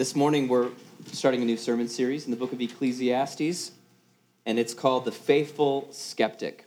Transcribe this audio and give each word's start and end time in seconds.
This 0.00 0.16
morning 0.16 0.48
we're 0.48 0.70
starting 1.12 1.42
a 1.42 1.44
new 1.44 1.58
sermon 1.58 1.86
series 1.86 2.24
in 2.24 2.30
the 2.30 2.36
book 2.38 2.54
of 2.54 2.60
Ecclesiastes, 2.62 3.70
and 4.46 4.58
it's 4.58 4.72
called 4.72 5.04
The 5.04 5.12
Faithful 5.12 5.88
Skeptic. 5.92 6.64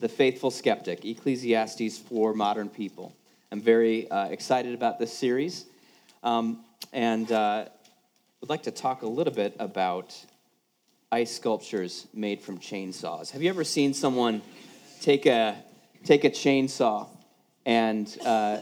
The 0.00 0.10
Faithful 0.10 0.50
Skeptic, 0.50 1.06
Ecclesiastes 1.06 1.96
for 2.00 2.34
Modern 2.34 2.68
People. 2.68 3.16
I'm 3.50 3.62
very 3.62 4.10
uh, 4.10 4.26
excited 4.26 4.74
about 4.74 4.98
this 4.98 5.10
series, 5.10 5.64
um, 6.22 6.62
and 6.92 7.32
uh, 7.32 7.64
would 8.42 8.50
like 8.50 8.64
to 8.64 8.70
talk 8.70 9.00
a 9.00 9.08
little 9.08 9.32
bit 9.32 9.56
about 9.58 10.14
ice 11.10 11.34
sculptures 11.34 12.08
made 12.12 12.42
from 12.42 12.58
chainsaws. 12.58 13.30
Have 13.30 13.42
you 13.42 13.48
ever 13.48 13.64
seen 13.64 13.94
someone 13.94 14.42
take 15.00 15.24
a, 15.24 15.56
take 16.04 16.24
a 16.24 16.30
chainsaw 16.30 17.08
and, 17.64 18.14
uh, 18.22 18.58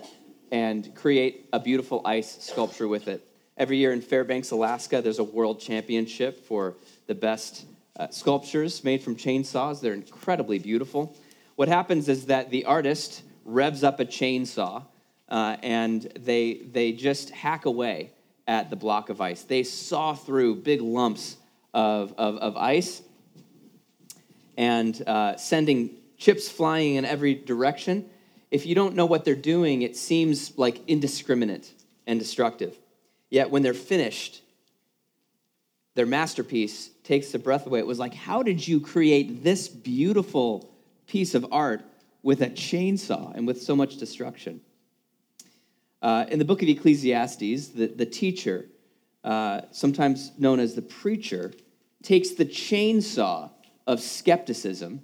and 0.53 0.95
create 0.95 1.49
a 1.53 1.59
beautiful 1.59 2.01
ice 2.05 2.45
sculpture 2.45 2.87
with 2.87 3.09
it? 3.09 3.27
Every 3.63 3.77
year 3.77 3.93
in 3.93 4.01
Fairbanks, 4.01 4.51
Alaska, 4.51 5.01
there's 5.01 5.21
a 5.21 5.25
world 5.25 5.61
championship 5.61 6.45
for 6.47 6.75
the 7.07 7.15
best 7.15 7.65
uh, 7.95 8.09
sculptures 8.11 8.83
made 8.83 9.05
from 9.05 9.15
chainsaws. 9.15 9.81
They're 9.81 9.95
incredibly 9.95 10.59
beautiful. 10.59 11.17
What 11.55 11.69
happens 11.69 12.09
is 12.09 12.27
that 12.27 12.51
the 12.51 12.65
artist 12.65 13.23
revs 13.45 13.85
up 13.85 14.01
a 14.01 14.05
chainsaw 14.05 14.83
uh, 15.29 15.59
and 15.63 16.03
they, 16.19 16.55
they 16.73 16.91
just 16.91 17.31
hack 17.31 17.65
away 17.65 18.11
at 18.49 18.69
the 18.69 18.75
block 18.75 19.11
of 19.11 19.21
ice. 19.21 19.45
They 19.45 19.63
saw 19.63 20.15
through 20.15 20.57
big 20.57 20.81
lumps 20.81 21.37
of, 21.73 22.15
of, 22.19 22.39
of 22.39 22.57
ice 22.57 23.01
and 24.57 25.01
uh, 25.07 25.37
sending 25.37 25.91
chips 26.19 26.49
flying 26.49 26.97
in 26.97 27.05
every 27.05 27.37
direction. 27.37 28.11
If 28.51 28.67
you 28.67 28.75
don't 28.75 28.97
know 28.97 29.07
what 29.07 29.25
they're 29.25 29.37
doing, 29.37 29.83
it 29.83 29.97
seems 29.97 30.59
like 30.59 30.81
indiscriminate 30.89 31.73
and 32.09 32.19
destructive. 32.19 32.77
Yet 33.33 33.51
when 33.51 33.63
they're 33.63 33.73
finished, 33.73 34.43
their 35.95 36.05
masterpiece 36.05 36.91
takes 37.03 37.33
the 37.33 37.39
breath 37.39 37.67
away. 37.67 37.79
It 37.79 37.87
was 37.87 37.99
like, 37.99 38.13
how 38.13 38.43
did 38.43 38.69
you 38.69 38.79
create 38.79 39.43
this 39.43 39.69
beautiful 39.69 40.71
piece 41.07 41.35
of 41.35 41.47
art 41.51 41.83
with 42.23 42.43
a 42.43 42.51
chainsaw 42.51 43.35
and 43.35 43.47
with 43.47 43.63
so 43.63 43.75
much 43.75 43.97
destruction? 43.97 44.61
Uh, 46.03 46.27
in 46.29 46.41
the 46.41 46.45
book 46.45 46.61
of 46.61 46.69
Ecclesiastes, 46.69 47.69
the, 47.69 47.87
the 47.87 48.05
teacher, 48.05 48.67
uh, 49.25 49.63
sometimes 49.71 50.33
known 50.37 50.61
as 50.61 50.75
the 50.75 50.83
preacher, 50.83 51.53
takes 52.03 52.33
the 52.33 52.45
chainsaw 52.45 53.51
of 53.87 54.03
skepticism 54.03 55.03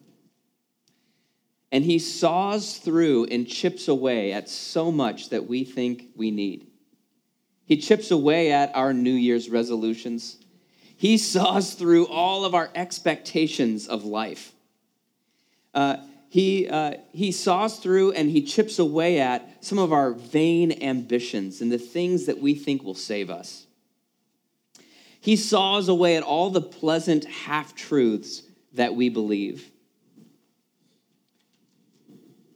and 1.73 1.83
he 1.83 1.99
saws 1.99 2.77
through 2.77 3.25
and 3.31 3.49
chips 3.49 3.89
away 3.89 4.35
at 4.35 4.51
so 4.51 4.93
much 4.93 5.31
that 5.31 5.49
we 5.49 5.65
think 5.65 6.09
we 6.15 6.31
need. 6.31 6.67
He 7.69 7.77
chips 7.77 8.11
away 8.11 8.51
at 8.51 8.75
our 8.75 8.95
New 8.95 9.13
Year's 9.13 9.51
resolutions. 9.51 10.39
He 10.97 11.19
saws 11.19 11.75
through 11.75 12.07
all 12.07 12.47
of 12.47 12.55
our 12.55 12.71
expectations 12.75 13.87
of 13.87 14.07
life. 14.07 14.53
Uh, 15.75 15.99
he, 16.31 16.67
uh, 16.67 16.95
he 17.13 17.31
saws 17.31 17.79
through 17.79 18.13
and 18.13 18.31
he 18.31 18.41
chips 18.41 18.79
away 18.79 19.21
at 19.21 19.63
some 19.63 19.79
of 19.79 19.93
our 19.93 20.13
vain 20.13 20.83
ambitions 20.83 21.61
and 21.61 21.71
the 21.71 21.79
things 21.79 22.25
that 22.25 22.41
we 22.41 22.55
think 22.55 22.83
will 22.83 22.95
save 22.95 23.29
us. 23.29 23.67
He 25.21 25.37
saws 25.37 25.91
away 25.91 26.17
at 26.17 26.23
all 26.23 26.49
the 26.49 26.63
pleasant 26.63 27.27
half 27.27 27.75
truths 27.75 28.45
that 28.73 28.95
we 28.95 29.11
believe. 29.11 29.71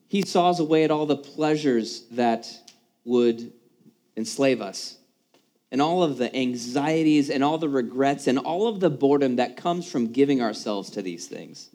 He 0.08 0.22
saws 0.22 0.58
away 0.58 0.84
at 0.84 0.90
all 0.90 1.04
the 1.04 1.16
pleasures 1.16 2.04
that 2.12 2.50
would 3.04 3.52
enslave 4.16 4.62
us 4.62 4.96
and 5.72 5.80
all 5.80 6.02
of 6.02 6.18
the 6.18 6.34
anxieties 6.36 7.30
and 7.30 7.42
all 7.42 7.56
the 7.56 7.68
regrets 7.68 8.26
and 8.26 8.38
all 8.38 8.68
of 8.68 8.78
the 8.78 8.90
boredom 8.90 9.36
that 9.36 9.56
comes 9.56 9.90
from 9.90 10.12
giving 10.12 10.42
ourselves 10.42 10.90
to 10.90 11.00
these 11.00 11.26
things. 11.26 11.70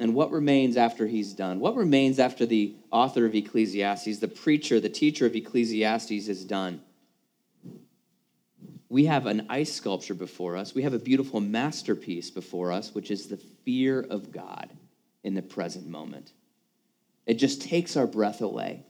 And 0.00 0.12
what 0.12 0.32
remains 0.32 0.76
after 0.76 1.06
he's 1.06 1.32
done? 1.32 1.60
What 1.60 1.76
remains 1.76 2.18
after 2.18 2.46
the 2.46 2.74
author 2.90 3.26
of 3.26 3.34
Ecclesiastes, 3.34 4.18
the 4.18 4.26
preacher, 4.26 4.80
the 4.80 4.88
teacher 4.88 5.24
of 5.24 5.36
Ecclesiastes 5.36 6.10
is 6.10 6.44
done? 6.44 6.80
We 8.88 9.04
have 9.04 9.26
an 9.26 9.46
ice 9.48 9.72
sculpture 9.72 10.14
before 10.14 10.56
us. 10.56 10.74
We 10.74 10.82
have 10.82 10.94
a 10.94 10.98
beautiful 10.98 11.38
masterpiece 11.38 12.28
before 12.28 12.72
us, 12.72 12.92
which 12.92 13.08
is 13.12 13.28
the 13.28 13.36
fear 13.36 14.00
of 14.00 14.32
God 14.32 14.68
in 15.22 15.34
the 15.34 15.42
present 15.42 15.86
moment. 15.86 16.32
It 17.24 17.34
just 17.34 17.62
takes 17.62 17.96
our 17.96 18.08
breath 18.08 18.40
away 18.40 18.84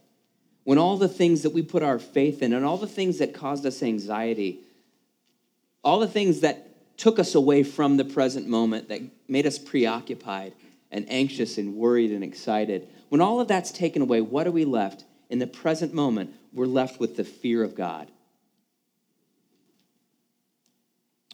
when 0.63 0.77
all 0.77 0.97
the 0.97 1.07
things 1.07 1.41
that 1.41 1.51
we 1.51 1.61
put 1.61 1.83
our 1.83 1.99
faith 1.99 2.41
in 2.41 2.53
and 2.53 2.65
all 2.65 2.77
the 2.77 2.87
things 2.87 3.17
that 3.19 3.33
caused 3.33 3.65
us 3.65 3.81
anxiety, 3.81 4.59
all 5.83 5.99
the 5.99 6.07
things 6.07 6.41
that 6.41 6.67
took 6.97 7.17
us 7.17 7.33
away 7.33 7.63
from 7.63 7.97
the 7.97 8.05
present 8.05 8.47
moment, 8.47 8.89
that 8.89 9.01
made 9.27 9.47
us 9.47 9.57
preoccupied 9.57 10.53
and 10.91 11.05
anxious 11.09 11.57
and 11.57 11.75
worried 11.75 12.11
and 12.11 12.23
excited, 12.23 12.87
when 13.09 13.21
all 13.21 13.39
of 13.39 13.47
that's 13.47 13.71
taken 13.71 14.01
away, 14.01 14.21
what 14.21 14.45
are 14.45 14.51
we 14.51 14.65
left? 14.65 15.03
In 15.29 15.39
the 15.39 15.47
present 15.47 15.93
moment, 15.93 16.31
we're 16.53 16.65
left 16.65 16.99
with 16.99 17.17
the 17.17 17.23
fear 17.23 17.63
of 17.63 17.75
God. 17.75 18.11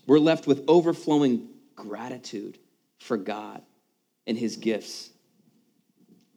We're 0.05 0.19
left 0.19 0.47
with 0.47 0.63
overflowing 0.69 1.49
gratitude 1.75 2.57
for 2.99 3.17
God 3.17 3.61
and 4.25 4.37
His 4.37 4.55
gifts. 4.55 5.09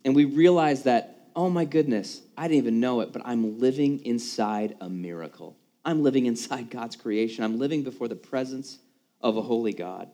And 0.05 0.17
we 0.17 0.25
realize 0.25 0.85
that 0.85 1.21
oh 1.37 1.51
my 1.51 1.65
goodness, 1.65 2.21
I 2.41 2.45
didn't 2.45 2.57
even 2.57 2.81
know 2.81 3.03
it, 3.03 3.13
but 3.13 3.21
I'm 3.27 3.59
living 3.59 4.03
inside 4.07 4.75
a 4.81 4.89
miracle. 4.89 5.59
I'm 5.85 6.03
living 6.03 6.25
inside 6.25 6.71
God's 6.71 6.97
creation. 6.97 7.45
I'm 7.45 7.59
living 7.59 7.83
before 7.83 8.09
the 8.09 8.17
presence 8.17 8.79
of 9.21 9.37
a 9.37 9.43
holy 9.43 9.75
God. 9.75 10.09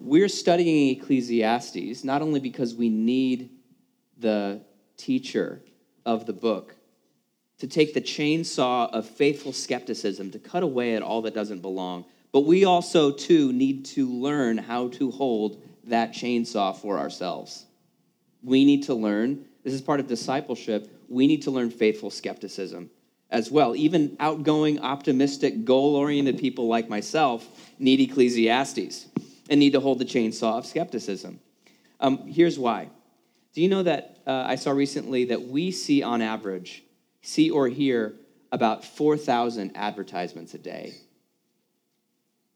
We're 0.00 0.26
studying 0.26 0.98
Ecclesiastes 0.98 2.02
not 2.02 2.22
only 2.22 2.40
because 2.40 2.74
we 2.74 2.88
need 2.88 3.50
the 4.18 4.62
teacher 4.96 5.62
of 6.04 6.26
the 6.26 6.32
book 6.32 6.74
to 7.58 7.68
take 7.68 7.94
the 7.94 8.00
chainsaw 8.00 8.90
of 8.90 9.08
faithful 9.08 9.52
skepticism 9.52 10.32
to 10.32 10.40
cut 10.40 10.64
away 10.64 10.96
at 10.96 11.02
all 11.02 11.22
that 11.22 11.34
doesn't 11.34 11.62
belong, 11.62 12.04
but 12.32 12.40
we 12.40 12.64
also, 12.64 13.12
too, 13.12 13.52
need 13.52 13.84
to 13.84 14.08
learn 14.08 14.58
how 14.58 14.88
to 14.88 15.12
hold 15.12 15.62
that 15.84 16.10
chainsaw 16.10 16.76
for 16.76 16.98
ourselves. 16.98 17.66
We 18.42 18.64
need 18.64 18.82
to 18.84 18.94
learn 18.94 19.44
this 19.64 19.74
is 19.74 19.80
part 19.80 20.00
of 20.00 20.08
discipleship. 20.08 20.90
We 21.12 21.26
need 21.26 21.42
to 21.42 21.50
learn 21.50 21.70
faithful 21.70 22.10
skepticism 22.10 22.90
as 23.30 23.50
well. 23.50 23.76
Even 23.76 24.16
outgoing, 24.18 24.80
optimistic, 24.80 25.64
goal 25.64 25.94
oriented 25.94 26.38
people 26.38 26.68
like 26.68 26.88
myself 26.88 27.46
need 27.78 28.00
Ecclesiastes 28.00 29.06
and 29.50 29.60
need 29.60 29.72
to 29.72 29.80
hold 29.80 29.98
the 29.98 30.04
chainsaw 30.04 30.58
of 30.58 30.66
skepticism. 30.66 31.38
Um, 32.00 32.26
here's 32.26 32.58
why. 32.58 32.88
Do 33.54 33.60
you 33.60 33.68
know 33.68 33.82
that 33.82 34.18
uh, 34.26 34.44
I 34.46 34.54
saw 34.54 34.70
recently 34.70 35.26
that 35.26 35.42
we 35.42 35.70
see 35.70 36.02
on 36.02 36.22
average, 36.22 36.82
see 37.20 37.50
or 37.50 37.68
hear 37.68 38.14
about 38.50 38.82
4,000 38.82 39.72
advertisements 39.74 40.54
a 40.54 40.58
day? 40.58 40.94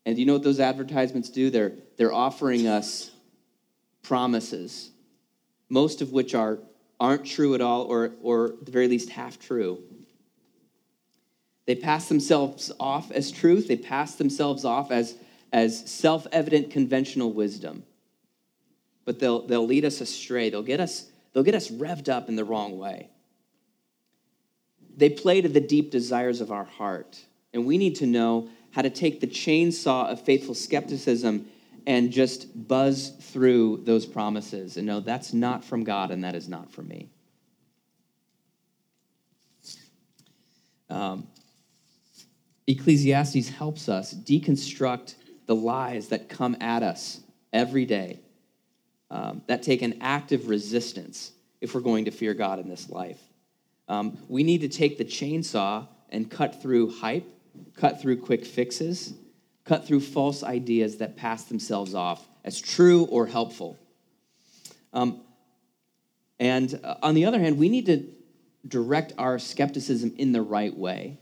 And 0.06 0.14
do 0.14 0.20
you 0.20 0.26
know 0.26 0.34
what 0.34 0.44
those 0.44 0.60
advertisements 0.60 1.28
do? 1.28 1.50
They're, 1.50 1.72
they're 1.98 2.12
offering 2.12 2.66
us 2.66 3.10
promises, 4.02 4.90
most 5.68 6.00
of 6.00 6.12
which 6.12 6.34
are 6.34 6.58
aren't 6.98 7.26
true 7.26 7.54
at 7.54 7.60
all, 7.60 7.82
or, 7.82 8.12
or 8.22 8.46
at 8.46 8.64
the 8.64 8.72
very 8.72 8.88
least 8.88 9.10
half 9.10 9.38
true. 9.38 9.78
They 11.66 11.74
pass 11.74 12.08
themselves 12.08 12.72
off 12.78 13.10
as 13.10 13.30
truth, 13.30 13.68
they 13.68 13.76
pass 13.76 14.14
themselves 14.14 14.64
off 14.64 14.90
as, 14.90 15.16
as 15.52 15.90
self 15.90 16.26
evident 16.32 16.70
conventional 16.70 17.32
wisdom. 17.32 17.82
But 19.04 19.18
they'll, 19.18 19.46
they'll 19.46 19.66
lead 19.66 19.84
us 19.84 20.00
astray, 20.00 20.50
they'll 20.50 20.62
get 20.62 20.80
us, 20.80 21.06
they'll 21.32 21.42
get 21.42 21.54
us 21.54 21.70
revved 21.70 22.08
up 22.08 22.28
in 22.28 22.36
the 22.36 22.44
wrong 22.44 22.78
way. 22.78 23.10
They 24.96 25.10
play 25.10 25.40
to 25.42 25.48
the 25.48 25.60
deep 25.60 25.90
desires 25.90 26.40
of 26.40 26.50
our 26.50 26.64
heart, 26.64 27.20
and 27.52 27.66
we 27.66 27.78
need 27.78 27.96
to 27.96 28.06
know 28.06 28.48
how 28.70 28.82
to 28.82 28.90
take 28.90 29.20
the 29.20 29.26
chainsaw 29.26 30.10
of 30.10 30.20
faithful 30.20 30.54
skepticism 30.54 31.46
and 31.86 32.10
just 32.10 32.68
buzz 32.68 33.10
through 33.10 33.82
those 33.84 34.04
promises 34.04 34.76
and 34.76 34.86
know 34.86 35.00
that's 35.00 35.32
not 35.32 35.64
from 35.64 35.84
God 35.84 36.10
and 36.10 36.24
that 36.24 36.34
is 36.34 36.48
not 36.48 36.72
from 36.72 36.88
me. 36.88 37.08
Um, 40.90 41.28
Ecclesiastes 42.66 43.48
helps 43.48 43.88
us 43.88 44.12
deconstruct 44.12 45.14
the 45.46 45.54
lies 45.54 46.08
that 46.08 46.28
come 46.28 46.56
at 46.60 46.82
us 46.82 47.20
every 47.52 47.84
day 47.84 48.20
um, 49.10 49.42
that 49.46 49.62
take 49.62 49.82
an 49.82 49.98
active 50.00 50.48
resistance 50.48 51.32
if 51.60 51.74
we're 51.74 51.80
going 51.80 52.06
to 52.06 52.10
fear 52.10 52.34
God 52.34 52.58
in 52.58 52.68
this 52.68 52.90
life. 52.90 53.20
Um, 53.88 54.18
we 54.28 54.42
need 54.42 54.62
to 54.62 54.68
take 54.68 54.98
the 54.98 55.04
chainsaw 55.04 55.86
and 56.10 56.28
cut 56.28 56.60
through 56.60 56.90
hype, 56.90 57.26
cut 57.76 58.00
through 58.00 58.20
quick 58.20 58.44
fixes, 58.44 59.14
cut 59.66 59.86
through 59.86 60.00
false 60.00 60.42
ideas 60.42 60.96
that 60.98 61.16
pass 61.16 61.44
themselves 61.44 61.94
off 61.94 62.26
as 62.44 62.60
true 62.60 63.04
or 63.06 63.26
helpful. 63.26 63.76
Um, 64.92 65.20
and 66.38 66.80
uh, 66.82 66.94
on 67.02 67.14
the 67.14 67.26
other 67.26 67.38
hand, 67.40 67.58
we 67.58 67.68
need 67.68 67.86
to 67.86 68.04
direct 68.66 69.12
our 69.18 69.38
skepticism 69.38 70.14
in 70.16 70.32
the 70.32 70.42
right 70.42 70.76
way. 70.76 71.18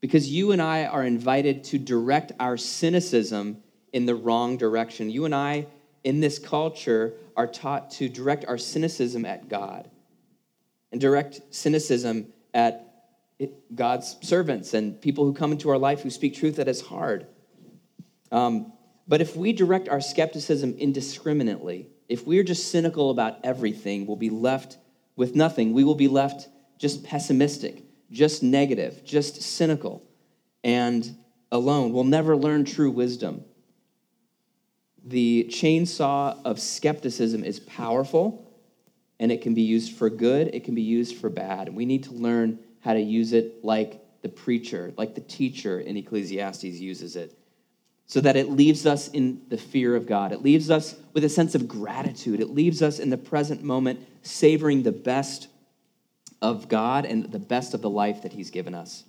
because 0.00 0.28
you 0.28 0.52
and 0.52 0.62
I 0.62 0.84
are 0.84 1.04
invited 1.04 1.64
to 1.64 1.78
direct 1.78 2.32
our 2.38 2.56
cynicism 2.56 3.58
in 3.92 4.06
the 4.06 4.14
wrong 4.14 4.56
direction. 4.56 5.10
You 5.10 5.24
and 5.24 5.34
I, 5.34 5.66
in 6.04 6.20
this 6.20 6.38
culture, 6.38 7.14
are 7.36 7.46
taught 7.46 7.90
to 7.92 8.08
direct 8.08 8.44
our 8.46 8.58
cynicism 8.58 9.24
at 9.24 9.48
God 9.48 9.90
and 10.92 11.00
direct 11.00 11.40
cynicism 11.50 12.28
at 12.54 12.84
God's 13.74 14.16
servants 14.22 14.74
and 14.74 15.00
people 15.00 15.24
who 15.24 15.32
come 15.32 15.52
into 15.52 15.68
our 15.70 15.78
life 15.78 16.02
who 16.02 16.10
speak 16.10 16.34
truth 16.34 16.56
that 16.56 16.68
is 16.68 16.80
hard. 16.80 17.26
Um, 18.30 18.72
but 19.06 19.22
if 19.22 19.34
we 19.36 19.52
direct 19.52 19.88
our 19.88 20.00
skepticism 20.00 20.74
indiscriminately, 20.78 21.88
if 22.08 22.26
we're 22.26 22.44
just 22.44 22.70
cynical 22.70 23.10
about 23.10 23.38
everything, 23.44 24.06
we'll 24.06 24.16
be 24.16 24.30
left 24.30 24.76
with 25.16 25.34
nothing. 25.34 25.72
We 25.72 25.84
will 25.84 25.94
be 25.94 26.08
left 26.08 26.48
just 26.78 27.04
pessimistic, 27.04 27.84
just 28.10 28.42
negative, 28.42 29.02
just 29.04 29.42
cynical, 29.42 30.02
and 30.62 31.16
alone. 31.50 31.92
We'll 31.92 32.04
never 32.04 32.36
learn 32.36 32.64
true 32.64 32.90
wisdom. 32.90 33.44
The 35.04 35.46
chainsaw 35.50 36.38
of 36.44 36.60
skepticism 36.60 37.44
is 37.44 37.60
powerful, 37.60 38.52
and 39.18 39.32
it 39.32 39.40
can 39.40 39.54
be 39.54 39.62
used 39.62 39.96
for 39.96 40.10
good, 40.10 40.54
it 40.54 40.64
can 40.64 40.74
be 40.74 40.82
used 40.82 41.16
for 41.16 41.30
bad. 41.30 41.68
And 41.68 41.76
we 41.76 41.86
need 41.86 42.04
to 42.04 42.12
learn 42.12 42.58
how 42.80 42.92
to 42.92 43.00
use 43.00 43.32
it 43.32 43.64
like 43.64 44.02
the 44.20 44.28
preacher, 44.28 44.92
like 44.98 45.14
the 45.14 45.20
teacher 45.22 45.80
in 45.80 45.96
Ecclesiastes 45.96 46.64
uses 46.64 47.16
it 47.16 47.37
so 48.08 48.22
that 48.22 48.36
it 48.36 48.48
leaves 48.50 48.86
us 48.86 49.08
in 49.08 49.42
the 49.48 49.58
fear 49.58 49.94
of 49.94 50.06
God. 50.06 50.32
It 50.32 50.42
leaves 50.42 50.70
us 50.70 50.96
with 51.12 51.24
a 51.24 51.28
sense 51.28 51.54
of 51.54 51.68
gratitude. 51.68 52.40
It 52.40 52.48
leaves 52.48 52.82
us 52.82 52.98
in 52.98 53.10
the 53.10 53.18
present 53.18 53.62
moment 53.62 54.00
savoring 54.22 54.82
the 54.82 54.92
best 54.92 55.48
of 56.40 56.68
God 56.68 57.04
and 57.04 57.30
the 57.30 57.38
best 57.38 57.74
of 57.74 57.82
the 57.82 57.90
life 57.90 58.22
that 58.22 58.32
He's 58.32 58.50
given 58.50 58.74
us. 58.74 59.04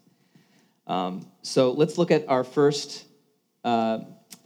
Um, 0.86 1.26
so 1.44 1.72
let's 1.72 1.98
look 1.98 2.12
at 2.12 2.28
our 2.28 2.44
first 2.44 3.06
uh, 3.64 4.00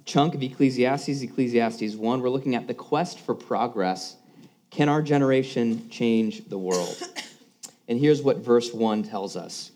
chunk 0.05 0.35
of 0.35 0.43
Ecclesiastes, 0.43 1.21
Ecclesiastes 1.21 1.95
1. 1.95 2.21
We're 2.21 2.29
looking 2.29 2.53
at 2.53 2.67
the 2.67 2.75
quest 2.75 3.19
for 3.21 3.33
progress. 3.33 4.17
Can 4.69 4.87
our 4.87 5.01
generation 5.01 5.89
change 5.89 6.47
the 6.47 6.57
world? 6.57 7.01
And 7.85 7.99
here's 7.99 8.21
what 8.21 8.37
verse 8.37 8.73
1 8.73 9.03
tells 9.03 9.35
us 9.35 9.72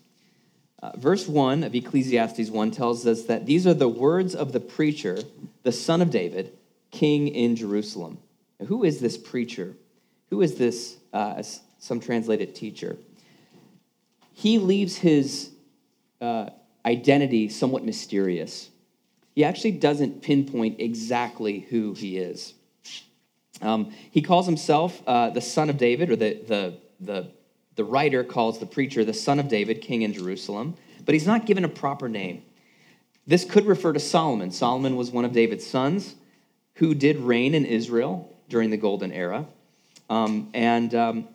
uh, 0.80 0.96
verse 0.96 1.26
1 1.26 1.64
of 1.64 1.74
Ecclesiastes 1.74 2.50
1 2.50 2.70
tells 2.70 3.06
us 3.06 3.24
that 3.24 3.46
these 3.46 3.66
are 3.66 3.74
the 3.74 3.88
words 3.88 4.34
of 4.34 4.52
the 4.52 4.60
preacher, 4.60 5.18
the 5.64 5.72
son 5.72 6.00
of 6.00 6.10
David, 6.10 6.52
king 6.90 7.28
in 7.28 7.56
Jerusalem. 7.56 8.18
Now, 8.60 8.66
who 8.66 8.84
is 8.84 9.00
this 9.00 9.18
preacher? 9.18 9.74
Who 10.30 10.42
is 10.42 10.56
this, 10.56 10.96
uh, 11.12 11.34
as 11.38 11.60
some 11.78 12.00
translated 12.00 12.54
teacher? 12.54 12.96
He 14.32 14.58
leaves 14.58 14.96
his 14.96 15.50
uh, 16.20 16.50
identity 16.86 17.48
somewhat 17.48 17.84
mysterious. 17.84 18.70
He 19.34 19.44
actually 19.44 19.72
doesn't 19.72 20.22
pinpoint 20.22 20.80
exactly 20.80 21.60
who 21.70 21.94
he 21.94 22.18
is. 22.18 22.54
Um, 23.60 23.92
he 24.10 24.22
calls 24.22 24.46
himself 24.46 25.02
uh, 25.06 25.30
the 25.30 25.40
son 25.40 25.70
of 25.70 25.76
David, 25.76 26.10
or 26.10 26.16
the, 26.16 26.40
the, 26.46 26.78
the 27.00 27.30
the 27.78 27.84
writer 27.84 28.24
calls 28.24 28.58
the 28.58 28.66
preacher 28.66 29.04
the 29.04 29.14
son 29.14 29.38
of 29.38 29.46
David, 29.46 29.80
king 29.80 30.02
in 30.02 30.12
Jerusalem, 30.12 30.74
but 31.04 31.14
he's 31.14 31.28
not 31.28 31.46
given 31.46 31.64
a 31.64 31.68
proper 31.68 32.08
name. 32.08 32.42
This 33.24 33.44
could 33.44 33.66
refer 33.66 33.92
to 33.92 34.00
Solomon. 34.00 34.50
Solomon 34.50 34.96
was 34.96 35.12
one 35.12 35.24
of 35.24 35.30
David's 35.30 35.64
sons 35.64 36.16
who 36.74 36.92
did 36.92 37.18
reign 37.18 37.54
in 37.54 37.64
Israel 37.64 38.36
during 38.48 38.70
the 38.70 38.76
Golden 38.76 39.12
Era. 39.12 39.46
Um, 40.10 40.50
and 40.54 40.92
um, 40.92 41.28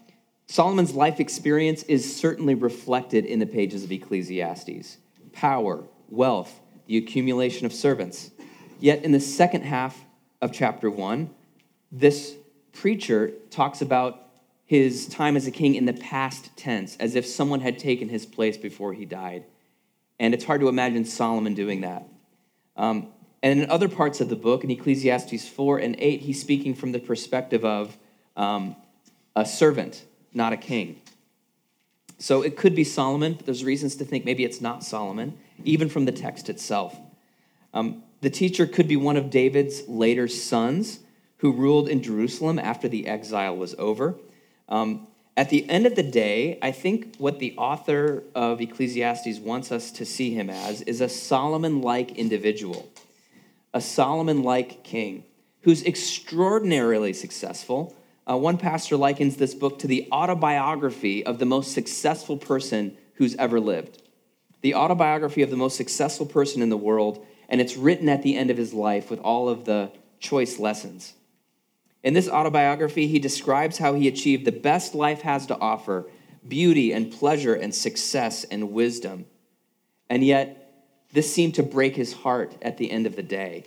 Solomon's 0.48 0.94
life 0.94 1.22
experience 1.22 1.84
is 1.84 2.14
certainly 2.14 2.56
reflected 2.56 3.24
in 3.24 3.40
the 3.40 3.46
pages 3.46 3.86
of 3.86 3.92
Ecclesiastes 3.94 4.98
power, 5.32 5.86
wealth, 6.10 6.60
the 6.88 6.98
accumulation 6.98 7.66
of 7.66 7.72
servants. 7.72 8.32
Yet 8.82 9.06
in 9.06 9.14
the 9.14 9.22
second 9.22 9.62
half 9.62 9.98
of 10.42 10.52
chapter 10.52 10.90
one, 10.90 11.30
this 11.90 12.36
preacher 12.74 13.32
talks 13.50 13.82
about 13.82 14.23
his 14.74 15.06
time 15.06 15.38
as 15.38 15.46
a 15.46 15.52
king 15.52 15.76
in 15.76 15.86
the 15.86 15.94
past 15.94 16.50
tense, 16.58 16.98
as 17.00 17.14
if 17.14 17.28
someone 17.28 17.60
had 17.60 17.78
taken 17.78 18.10
his 18.10 18.26
place 18.26 18.58
before 18.58 18.92
he 18.92 19.06
died. 19.06 19.44
And 20.20 20.34
it's 20.34 20.46
hard 20.46 20.62
to 20.62 20.68
imagine 20.68 21.06
Solomon 21.06 21.54
doing 21.54 21.82
that. 21.82 22.08
Um, 22.76 23.10
and 23.44 23.62
in 23.62 23.70
other 23.70 23.88
parts 23.88 24.20
of 24.20 24.30
the 24.30 24.36
book, 24.36 24.64
in 24.64 24.72
Ecclesiastes 24.72 25.48
4 25.48 25.78
and 25.78 25.96
8, 26.00 26.22
he's 26.22 26.42
speaking 26.42 26.74
from 26.74 26.92
the 26.92 26.98
perspective 26.98 27.64
of 27.64 27.96
um, 28.36 28.76
a 29.36 29.46
servant, 29.46 30.06
not 30.34 30.54
a 30.54 30.58
king. 30.58 31.00
So 32.18 32.42
it 32.42 32.58
could 32.58 32.74
be 32.74 32.84
Solomon, 32.84 33.34
but 33.34 33.46
there's 33.46 33.64
reasons 33.64 33.96
to 33.98 34.06
think 34.06 34.26
maybe 34.26 34.44
it's 34.44 34.60
not 34.60 34.84
Solomon, 34.84 35.38
even 35.64 35.88
from 35.88 36.06
the 36.06 36.12
text 36.12 36.50
itself. 36.50 36.98
Um, 37.76 38.02
the 38.22 38.32
teacher 38.32 38.66
could 38.66 38.88
be 38.88 38.96
one 38.96 39.18
of 39.18 39.30
David's 39.30 39.88
later 39.88 40.28
sons 40.28 41.02
who 41.38 41.52
ruled 41.52 41.88
in 41.88 42.02
Jerusalem 42.02 42.58
after 42.58 42.88
the 42.88 43.06
exile 43.06 43.56
was 43.56 43.76
over. 43.78 44.16
Um, 44.70 45.08
at 45.36 45.50
the 45.50 45.68
end 45.70 45.88
of 45.88 45.96
the 45.96 46.04
day, 46.04 46.60
I 46.62 46.72
think 46.72 47.16
what 47.18 47.40
the 47.40 47.56
author 47.58 48.24
of 48.36 48.62
Ecclesiastes 48.62 49.40
wants 49.40 49.72
us 49.72 49.92
to 49.94 50.06
see 50.06 50.34
him 50.34 50.50
as 50.50 50.82
is 50.84 51.02
a 51.02 51.10
Solomon 51.10 51.82
like 51.82 52.12
individual, 52.12 52.92
a 53.74 53.82
Solomon 53.82 54.44
like 54.44 54.84
king 54.84 55.24
who's 55.62 55.84
extraordinarily 55.84 57.14
successful. 57.14 57.96
Uh, 58.30 58.38
one 58.38 58.58
pastor 58.58 58.96
likens 58.96 59.38
this 59.38 59.56
book 59.56 59.80
to 59.80 59.88
the 59.88 60.08
autobiography 60.12 61.26
of 61.26 61.40
the 61.40 61.46
most 61.46 61.74
successful 61.74 62.38
person 62.38 62.96
who's 63.16 63.36
ever 63.36 63.60
lived. 63.60 64.02
The 64.62 64.76
autobiography 64.76 65.42
of 65.42 65.50
the 65.50 65.58
most 65.58 65.76
successful 65.76 66.26
person 66.26 66.62
in 66.62 66.70
the 66.70 66.78
world, 66.78 67.26
and 67.50 67.60
it's 67.60 67.76
written 67.76 68.08
at 68.08 68.22
the 68.22 68.38
end 68.38 68.50
of 68.50 68.58
his 68.58 68.74
life 68.74 69.10
with 69.10 69.20
all 69.20 69.50
of 69.50 69.66
the 69.66 69.92
choice 70.20 70.60
lessons. 70.60 71.14
In 72.04 72.14
this 72.14 72.28
autobiography, 72.28 73.08
he 73.08 73.18
describes 73.18 73.78
how 73.78 73.94
he 73.94 74.08
achieved 74.08 74.46
the 74.46 74.52
best 74.52 74.94
life 74.94 75.22
has 75.22 75.46
to 75.48 75.58
offer 75.58 76.10
beauty 76.46 76.92
and 76.92 77.12
pleasure 77.12 77.56
and 77.56 77.74
success 77.74 78.44
and 78.44 78.72
wisdom. 78.72 79.26
And 80.10 80.24
yet, 80.24 80.60
this 81.14 81.34
seemed 81.34 81.56
to 81.56 81.64
break 81.64 81.96
his 81.96 82.12
heart 82.12 82.56
at 82.62 82.78
the 82.78 82.92
end 82.92 83.06
of 83.06 83.16
the 83.16 83.24
day. 83.24 83.66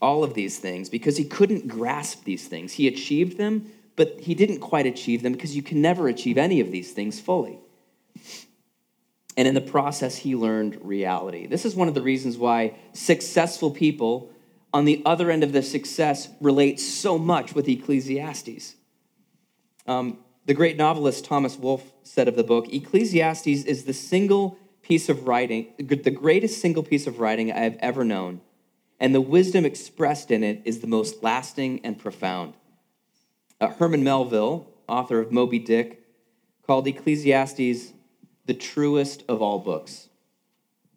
All 0.00 0.24
of 0.24 0.34
these 0.34 0.58
things, 0.58 0.88
because 0.88 1.16
he 1.16 1.24
couldn't 1.24 1.68
grasp 1.68 2.24
these 2.24 2.48
things. 2.48 2.72
He 2.72 2.88
achieved 2.88 3.36
them, 3.36 3.70
but 3.94 4.20
he 4.20 4.34
didn't 4.34 4.60
quite 4.60 4.86
achieve 4.86 5.22
them 5.22 5.32
because 5.32 5.56
you 5.56 5.62
can 5.62 5.80
never 5.80 6.08
achieve 6.08 6.38
any 6.38 6.60
of 6.60 6.70
these 6.70 6.92
things 6.92 7.20
fully. 7.20 7.58
And 9.36 9.46
in 9.46 9.54
the 9.54 9.60
process, 9.60 10.16
he 10.16 10.34
learned 10.34 10.78
reality. 10.84 11.46
This 11.46 11.64
is 11.64 11.76
one 11.76 11.86
of 11.86 11.94
the 11.94 12.02
reasons 12.02 12.36
why 12.36 12.74
successful 12.92 13.70
people 13.70 14.30
on 14.72 14.84
the 14.84 15.02
other 15.04 15.30
end 15.30 15.42
of 15.42 15.52
the 15.52 15.62
success 15.62 16.28
relates 16.40 16.86
so 16.86 17.18
much 17.18 17.54
with 17.54 17.68
Ecclesiastes. 17.68 18.74
Um, 19.86 20.18
the 20.44 20.54
great 20.54 20.76
novelist 20.76 21.24
Thomas 21.24 21.56
Wolfe 21.56 21.92
said 22.02 22.28
of 22.28 22.36
the 22.36 22.44
book 22.44 22.72
Ecclesiastes 22.72 23.46
is 23.46 23.84
the 23.84 23.92
single 23.92 24.58
piece 24.82 25.08
of 25.08 25.26
writing, 25.26 25.74
the 25.78 26.10
greatest 26.10 26.60
single 26.60 26.82
piece 26.82 27.06
of 27.06 27.20
writing 27.20 27.52
I 27.52 27.58
have 27.58 27.76
ever 27.80 28.04
known, 28.04 28.40
and 29.00 29.14
the 29.14 29.20
wisdom 29.20 29.64
expressed 29.64 30.30
in 30.30 30.42
it 30.42 30.62
is 30.64 30.80
the 30.80 30.86
most 30.86 31.22
lasting 31.22 31.80
and 31.84 31.98
profound. 31.98 32.54
Uh, 33.60 33.68
Herman 33.68 34.02
Melville, 34.04 34.68
author 34.88 35.20
of 35.20 35.32
Moby 35.32 35.58
Dick, 35.58 36.02
called 36.66 36.86
Ecclesiastes 36.86 37.92
the 38.46 38.54
truest 38.54 39.24
of 39.28 39.42
all 39.42 39.58
books. 39.58 40.08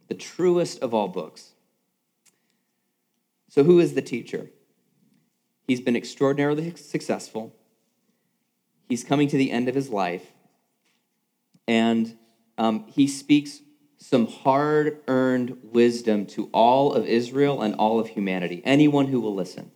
The 0.07 0.15
truest 0.15 0.81
of 0.81 0.93
all 0.93 1.07
books. 1.07 1.50
So, 3.51 3.65
who 3.65 3.81
is 3.81 3.95
the 3.95 4.01
teacher? 4.01 4.49
He's 5.67 5.81
been 5.81 5.97
extraordinarily 5.97 6.73
successful. 6.77 7.53
He's 8.87 9.03
coming 9.03 9.27
to 9.27 9.35
the 9.35 9.51
end 9.51 9.67
of 9.67 9.75
his 9.75 9.89
life. 9.89 10.25
And 11.67 12.17
um, 12.57 12.85
he 12.87 13.07
speaks 13.07 13.59
some 13.97 14.25
hard 14.25 15.01
earned 15.09 15.57
wisdom 15.63 16.27
to 16.27 16.49
all 16.53 16.93
of 16.93 17.05
Israel 17.05 17.61
and 17.61 17.75
all 17.75 17.99
of 17.99 18.07
humanity, 18.07 18.61
anyone 18.63 19.07
who 19.07 19.19
will 19.19 19.35
listen. 19.35 19.69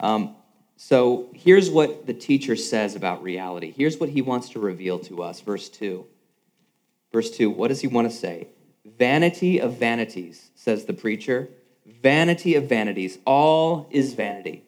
Um, 0.00 0.34
so 0.78 1.28
here's 1.34 1.68
what 1.68 2.06
the 2.06 2.14
teacher 2.14 2.56
says 2.56 2.96
about 2.96 3.22
reality. 3.22 3.74
Here's 3.76 3.98
what 3.98 4.08
he 4.08 4.22
wants 4.22 4.48
to 4.50 4.58
reveal 4.58 4.98
to 5.00 5.22
us. 5.22 5.42
Verse 5.42 5.68
2. 5.68 6.06
Verse 7.12 7.30
2, 7.30 7.50
what 7.50 7.68
does 7.68 7.82
he 7.82 7.88
want 7.88 8.10
to 8.10 8.16
say? 8.16 8.48
Vanity 8.86 9.60
of 9.60 9.76
vanities, 9.76 10.50
says 10.54 10.86
the 10.86 10.94
preacher 10.94 11.50
vanity 11.86 12.54
of 12.54 12.68
vanities. 12.68 13.18
All 13.24 13.88
is 13.90 14.14
vanity. 14.14 14.64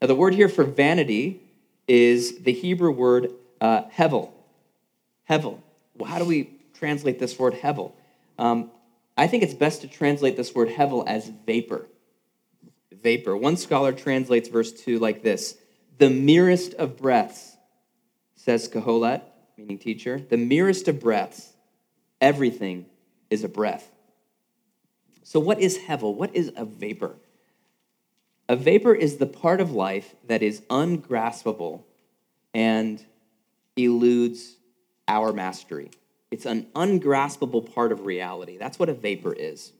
Now, 0.00 0.08
the 0.08 0.14
word 0.14 0.34
here 0.34 0.48
for 0.48 0.64
vanity 0.64 1.40
is 1.86 2.38
the 2.42 2.52
Hebrew 2.52 2.90
word 2.90 3.32
uh, 3.60 3.84
hevel. 3.96 4.30
Hevel. 5.28 5.60
Well, 5.96 6.10
how 6.10 6.18
do 6.18 6.24
we 6.24 6.50
translate 6.74 7.18
this 7.18 7.38
word 7.38 7.54
hevel? 7.54 7.92
Um, 8.38 8.70
I 9.16 9.26
think 9.26 9.42
it's 9.42 9.54
best 9.54 9.82
to 9.82 9.88
translate 9.88 10.36
this 10.36 10.54
word 10.54 10.68
hevel 10.68 11.06
as 11.06 11.30
vapor. 11.46 11.86
Vapor. 12.92 13.36
One 13.36 13.56
scholar 13.56 13.92
translates 13.92 14.48
verse 14.48 14.72
2 14.72 14.98
like 14.98 15.22
this 15.22 15.56
The 15.98 16.10
merest 16.10 16.74
of 16.74 16.96
breaths, 16.96 17.56
says 18.36 18.68
Kohelet, 18.68 19.22
meaning 19.56 19.78
teacher, 19.78 20.20
the 20.28 20.36
merest 20.36 20.88
of 20.88 20.98
breaths, 20.98 21.52
everything 22.20 22.86
is 23.30 23.44
a 23.44 23.48
breath. 23.48 23.88
So, 25.22 25.40
what 25.40 25.60
is 25.60 25.78
hevel? 25.78 26.14
What 26.14 26.34
is 26.34 26.52
a 26.56 26.64
vapor? 26.64 27.16
A 28.48 28.56
vapor 28.56 28.94
is 28.94 29.16
the 29.16 29.26
part 29.26 29.60
of 29.60 29.70
life 29.70 30.14
that 30.26 30.42
is 30.42 30.62
ungraspable 30.68 31.84
and 32.52 33.04
eludes 33.76 34.56
our 35.08 35.32
mastery. 35.32 35.90
It's 36.30 36.46
an 36.46 36.66
ungraspable 36.74 37.62
part 37.62 37.92
of 37.92 38.06
reality. 38.06 38.58
That's 38.58 38.78
what 38.78 38.88
a 38.88 38.94
vapor 38.94 39.32
is. 39.32 39.72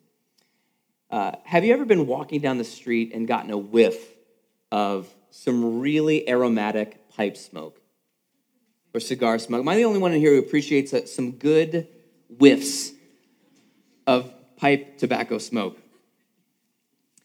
Uh, 1.11 1.33
have 1.45 1.65
you 1.65 1.73
ever 1.75 1.85
been 1.85 2.07
walking 2.07 2.41
down 2.41 2.59
the 2.59 2.65
street 2.65 3.13
and 3.15 3.29
gotten 3.29 3.51
a 3.51 3.59
whiff 3.59 3.99
of 4.71 5.13
some 5.31 5.81
really 5.81 6.29
aromatic 6.29 7.11
pipe 7.11 7.37
smoke 7.37 7.81
or 8.95 9.01
cigar 9.01 9.39
smoke? 9.39 9.61
Am 9.61 9.69
I 9.69 9.77
the 9.77 9.85
only 9.85 9.99
one 9.99 10.13
in 10.13 10.21
here 10.21 10.33
who 10.33 10.39
appreciates 10.39 10.95
some 11.15 11.33
good 11.33 11.89
whiffs 12.39 12.93
of 14.07 14.33
pipe 14.63 14.97
tobacco 14.97 15.39
smoke? 15.39 15.77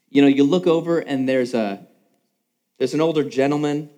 You 0.09 0.23
know, 0.23 0.27
you 0.27 0.43
look 0.43 0.65
over 0.65 0.97
and 0.97 1.29
there's 1.29 1.53
a 1.53 1.85
there's 2.79 2.95
an 2.95 3.01
older 3.01 3.23
gentleman 3.23 3.91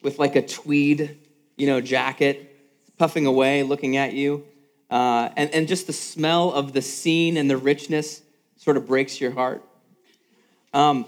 with 0.00 0.20
like 0.20 0.36
a 0.36 0.42
tweed, 0.46 1.18
you 1.56 1.66
know, 1.66 1.80
jacket, 1.80 2.56
puffing 2.96 3.26
away, 3.26 3.64
looking 3.64 3.96
at 3.96 4.12
you, 4.12 4.44
uh, 4.92 5.28
and 5.36 5.50
and 5.50 5.66
just 5.66 5.88
the 5.88 5.92
smell 5.92 6.52
of 6.52 6.72
the 6.72 6.80
scene 6.80 7.36
and 7.36 7.50
the 7.50 7.56
richness 7.56 8.22
sort 8.58 8.76
of 8.76 8.86
breaks 8.86 9.20
your 9.20 9.32
heart. 9.32 9.64
Um, 10.72 11.04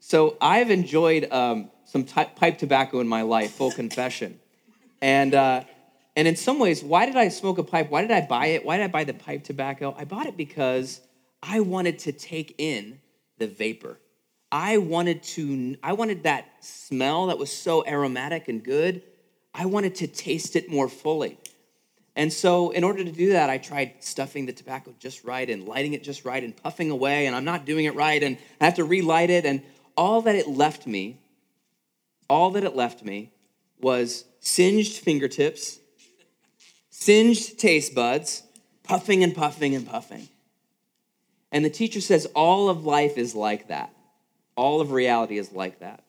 so 0.00 0.36
I've 0.40 0.72
enjoyed 0.72 1.30
um, 1.30 1.70
some 1.84 2.02
t- 2.02 2.30
pipe 2.34 2.58
tobacco 2.58 2.98
in 2.98 3.06
my 3.06 3.22
life, 3.22 3.52
full 3.52 3.70
confession, 3.70 4.40
and. 5.00 5.34
Uh, 5.34 5.62
and 6.14 6.28
in 6.28 6.36
some 6.36 6.58
ways, 6.58 6.84
why 6.84 7.06
did 7.06 7.16
I 7.16 7.28
smoke 7.28 7.56
a 7.56 7.62
pipe? 7.62 7.88
Why 7.88 8.02
did 8.02 8.10
I 8.10 8.20
buy 8.20 8.48
it? 8.48 8.66
Why 8.66 8.76
did 8.76 8.84
I 8.84 8.88
buy 8.88 9.04
the 9.04 9.14
pipe 9.14 9.44
tobacco? 9.44 9.94
I 9.96 10.04
bought 10.04 10.26
it 10.26 10.36
because 10.36 11.00
I 11.42 11.60
wanted 11.60 11.98
to 12.00 12.12
take 12.12 12.54
in 12.58 13.00
the 13.38 13.46
vapor. 13.46 13.98
I 14.50 14.78
wanted 14.78 15.22
to 15.22 15.76
I 15.82 15.94
wanted 15.94 16.24
that 16.24 16.46
smell 16.60 17.26
that 17.26 17.38
was 17.38 17.50
so 17.50 17.84
aromatic 17.86 18.48
and 18.48 18.62
good. 18.62 19.02
I 19.54 19.66
wanted 19.66 19.96
to 19.96 20.06
taste 20.06 20.56
it 20.56 20.70
more 20.70 20.88
fully. 20.88 21.38
And 22.14 22.30
so, 22.30 22.70
in 22.70 22.84
order 22.84 23.02
to 23.02 23.10
do 23.10 23.32
that, 23.32 23.48
I 23.48 23.56
tried 23.56 23.94
stuffing 24.00 24.44
the 24.44 24.52
tobacco 24.52 24.94
just 24.98 25.24
right 25.24 25.48
and 25.48 25.66
lighting 25.66 25.94
it 25.94 26.02
just 26.02 26.26
right 26.26 26.42
and 26.44 26.54
puffing 26.54 26.90
away, 26.90 27.26
and 27.26 27.34
I'm 27.34 27.44
not 27.44 27.64
doing 27.64 27.86
it 27.86 27.94
right, 27.94 28.22
and 28.22 28.36
I 28.60 28.66
have 28.66 28.74
to 28.74 28.84
relight 28.84 29.30
it. 29.30 29.46
And 29.46 29.62
all 29.96 30.20
that 30.22 30.34
it 30.34 30.46
left 30.46 30.86
me, 30.86 31.20
all 32.28 32.50
that 32.50 32.64
it 32.64 32.76
left 32.76 33.02
me 33.02 33.32
was 33.80 34.26
singed 34.40 34.98
fingertips, 34.98 35.78
singed 36.90 37.58
taste 37.58 37.94
buds, 37.94 38.42
puffing 38.82 39.24
and 39.24 39.34
puffing 39.34 39.74
and 39.74 39.86
puffing. 39.86 40.28
And 41.52 41.64
the 41.64 41.70
teacher 41.70 42.00
says 42.00 42.26
all 42.34 42.68
of 42.68 42.84
life 42.84 43.16
is 43.18 43.34
like 43.34 43.68
that. 43.68 43.94
All 44.56 44.80
of 44.80 44.90
reality 44.90 45.38
is 45.38 45.52
like 45.52 45.80
that. 45.80 46.02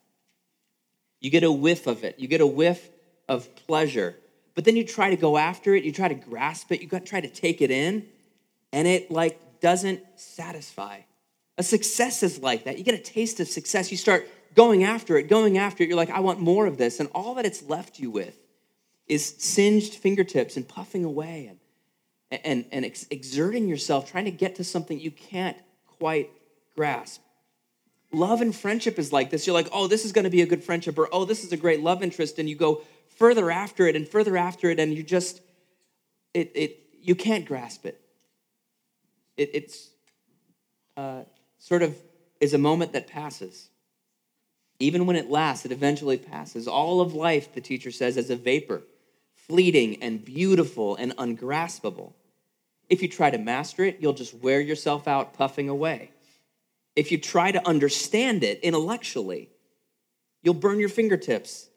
You 1.19 1.29
get 1.29 1.43
a 1.43 1.51
whiff 1.51 1.85
of 1.85 2.03
it, 2.03 2.19
you 2.19 2.27
get 2.27 2.41
a 2.41 2.47
whiff 2.47 2.89
of 3.29 3.53
pleasure, 3.55 4.15
but 4.55 4.65
then 4.65 4.75
you 4.75 4.85
try 4.85 5.09
to 5.09 5.15
go 5.15 5.37
after 5.37 5.75
it, 5.75 5.83
you 5.83 5.91
try 5.91 6.07
to 6.07 6.15
grasp 6.15 6.71
it, 6.71 6.81
you 6.81 6.87
try 6.99 7.21
to 7.21 7.29
take 7.29 7.61
it 7.61 7.71
in, 7.71 8.05
and 8.71 8.87
it 8.87 9.09
like 9.09 9.39
doesn't 9.61 10.01
satisfy. 10.15 10.99
A 11.57 11.63
success 11.63 12.23
is 12.23 12.39
like 12.39 12.65
that. 12.65 12.77
You 12.77 12.83
get 12.83 12.95
a 12.95 13.03
taste 13.03 13.39
of 13.39 13.47
success, 13.47 13.91
you 13.91 13.97
start 13.97 14.27
going 14.55 14.83
after 14.83 15.17
it, 15.17 15.29
going 15.29 15.57
after 15.57 15.83
it. 15.83 15.87
You're 15.87 15.97
like, 15.97 16.09
I 16.09 16.19
want 16.19 16.39
more 16.39 16.65
of 16.65 16.77
this. 16.77 16.99
And 16.99 17.09
all 17.13 17.35
that 17.35 17.45
it's 17.45 17.63
left 17.63 17.99
you 17.99 18.11
with 18.11 18.37
is 19.07 19.35
singed 19.37 19.93
fingertips 19.93 20.57
and 20.57 20.67
puffing 20.67 21.03
away 21.03 21.47
and 21.49 21.59
and, 22.43 22.65
and 22.71 22.85
ex- 22.85 23.07
exerting 23.09 23.67
yourself, 23.67 24.09
trying 24.09 24.25
to 24.25 24.31
get 24.31 24.55
to 24.55 24.63
something 24.63 24.99
you 24.99 25.11
can't 25.11 25.57
quite 25.99 26.29
grasp. 26.75 27.21
Love 28.11 28.41
and 28.41 28.55
friendship 28.55 28.99
is 28.99 29.11
like 29.11 29.29
this. 29.29 29.47
You're 29.47 29.53
like, 29.53 29.69
oh, 29.71 29.87
this 29.87 30.05
is 30.05 30.11
going 30.11 30.25
to 30.25 30.29
be 30.29 30.41
a 30.41 30.45
good 30.45 30.63
friendship, 30.63 30.97
or 30.97 31.09
oh, 31.11 31.25
this 31.25 31.43
is 31.43 31.51
a 31.51 31.57
great 31.57 31.81
love 31.81 32.03
interest, 32.03 32.39
and 32.39 32.47
you 32.47 32.55
go 32.55 32.81
further 33.17 33.49
after 33.49 33.87
it 33.87 33.95
and 33.95 34.07
further 34.07 34.37
after 34.37 34.69
it, 34.69 34.79
and 34.79 34.93
you 34.93 35.03
just, 35.03 35.41
it, 36.33 36.51
it 36.55 36.79
you 37.01 37.15
can't 37.15 37.45
grasp 37.45 37.85
it. 37.85 37.99
it 39.35 39.49
it's 39.53 39.89
uh, 40.95 41.23
sort 41.57 41.83
of 41.83 41.95
is 42.39 42.53
a 42.53 42.57
moment 42.57 42.93
that 42.93 43.07
passes. 43.07 43.69
Even 44.79 45.05
when 45.05 45.15
it 45.15 45.29
lasts, 45.29 45.65
it 45.65 45.71
eventually 45.71 46.17
passes. 46.17 46.67
All 46.67 46.99
of 46.99 47.13
life, 47.13 47.53
the 47.53 47.61
teacher 47.61 47.91
says, 47.91 48.17
is 48.17 48.29
a 48.29 48.35
vapor, 48.35 48.83
fleeting 49.33 50.01
and 50.03 50.23
beautiful 50.23 50.95
and 50.95 51.13
ungraspable. 51.17 52.15
If 52.93 53.01
you 53.01 53.07
try 53.07 53.31
to 53.31 53.39
master 53.39 53.83
it, 53.83 53.97
you'll 54.01 54.13
just 54.13 54.35
wear 54.35 54.61
yourself 54.61 55.07
out 55.07 55.33
puffing 55.33 55.67
away. 55.67 56.11
If 56.95 57.11
you 57.11 57.17
try 57.17 57.51
to 57.51 57.67
understand 57.67 58.43
it 58.43 58.59
intellectually, 58.59 59.49
you'll 60.43 60.53
burn 60.53 60.79
your 60.79 60.89
fingertips. 60.89 61.69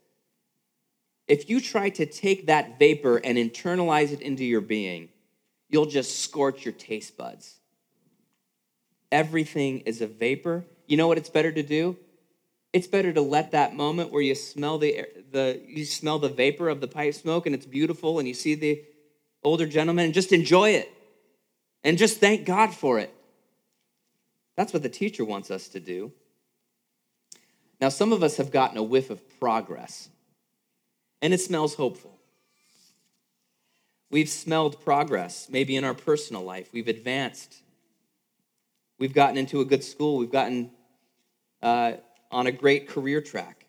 If 1.27 1.49
you 1.49 1.63
try 1.63 1.89
to 1.89 2.05
take 2.05 2.49
that 2.49 2.79
vapor 2.79 3.17
and 3.17 3.39
internalize 3.39 4.13
it 4.13 4.21
into 4.21 4.45
your 4.45 4.61
being, 4.61 5.09
you'll 5.71 5.87
just 5.87 6.21
scorch 6.21 6.67
your 6.67 6.75
taste 6.75 7.17
buds. 7.17 7.61
Everything 9.11 9.81
is 9.87 10.03
a 10.03 10.07
vapor. 10.07 10.67
You 10.87 10.99
know 10.99 11.09
what 11.09 11.17
it's 11.17 11.31
better 11.31 11.51
to 11.51 11.63
do? 11.63 11.97
It's 12.75 12.89
better 12.89 13.11
to 13.15 13.23
let 13.23 13.53
that 13.53 13.75
moment 13.75 14.13
where 14.13 14.21
you 14.21 14.35
smell 14.35 14.77
the, 14.77 15.07
the 15.33 15.63
you 15.67 15.87
smell 15.87 16.19
the 16.19 16.29
vapor 16.29 16.69
of 16.69 16.83
the 16.83 16.89
pipe 16.89 17.15
smoke 17.15 17.47
and 17.47 17.55
it's 17.55 17.65
beautiful 17.65 18.19
and 18.19 18.29
you 18.29 18.35
see 18.35 18.55
the 18.55 18.85
older 19.43 19.67
gentleman 19.67 20.05
and 20.05 20.13
just 20.13 20.31
enjoy 20.31 20.73
it 20.73 20.93
and 21.87 21.97
just 21.97 22.19
thank 22.19 22.45
God 22.45 22.75
for 22.75 22.99
it. 22.99 23.15
That's 24.57 24.73
what 24.73 24.83
the 24.83 24.89
teacher 24.89 25.25
wants 25.25 25.53
us 25.53 25.69
to 25.69 25.81
do. 25.81 26.13
Now, 27.81 27.91
some 27.91 28.13
of 28.13 28.25
us 28.25 28.39
have 28.39 28.51
gotten 28.51 28.77
a 28.77 28.83
whiff 28.83 29.09
of 29.09 29.23
progress, 29.39 30.09
and 31.23 31.33
it 31.33 31.41
smells 31.41 31.77
hopeful. 31.77 32.19
We've 34.11 34.29
smelled 34.29 34.85
progress, 34.85 35.47
maybe 35.49 35.77
in 35.77 35.85
our 35.85 35.95
personal 35.95 36.43
life. 36.43 36.71
We've 36.73 36.89
advanced. 36.89 37.55
We've 38.99 39.15
gotten 39.15 39.37
into 39.37 39.61
a 39.61 39.65
good 39.65 39.85
school. 39.85 40.17
We've 40.17 40.33
gotten 40.33 40.73
uh, 41.63 41.93
on 42.33 42.49
a 42.49 42.53
great 42.53 42.89
career 42.89 43.21
track. 43.21 43.67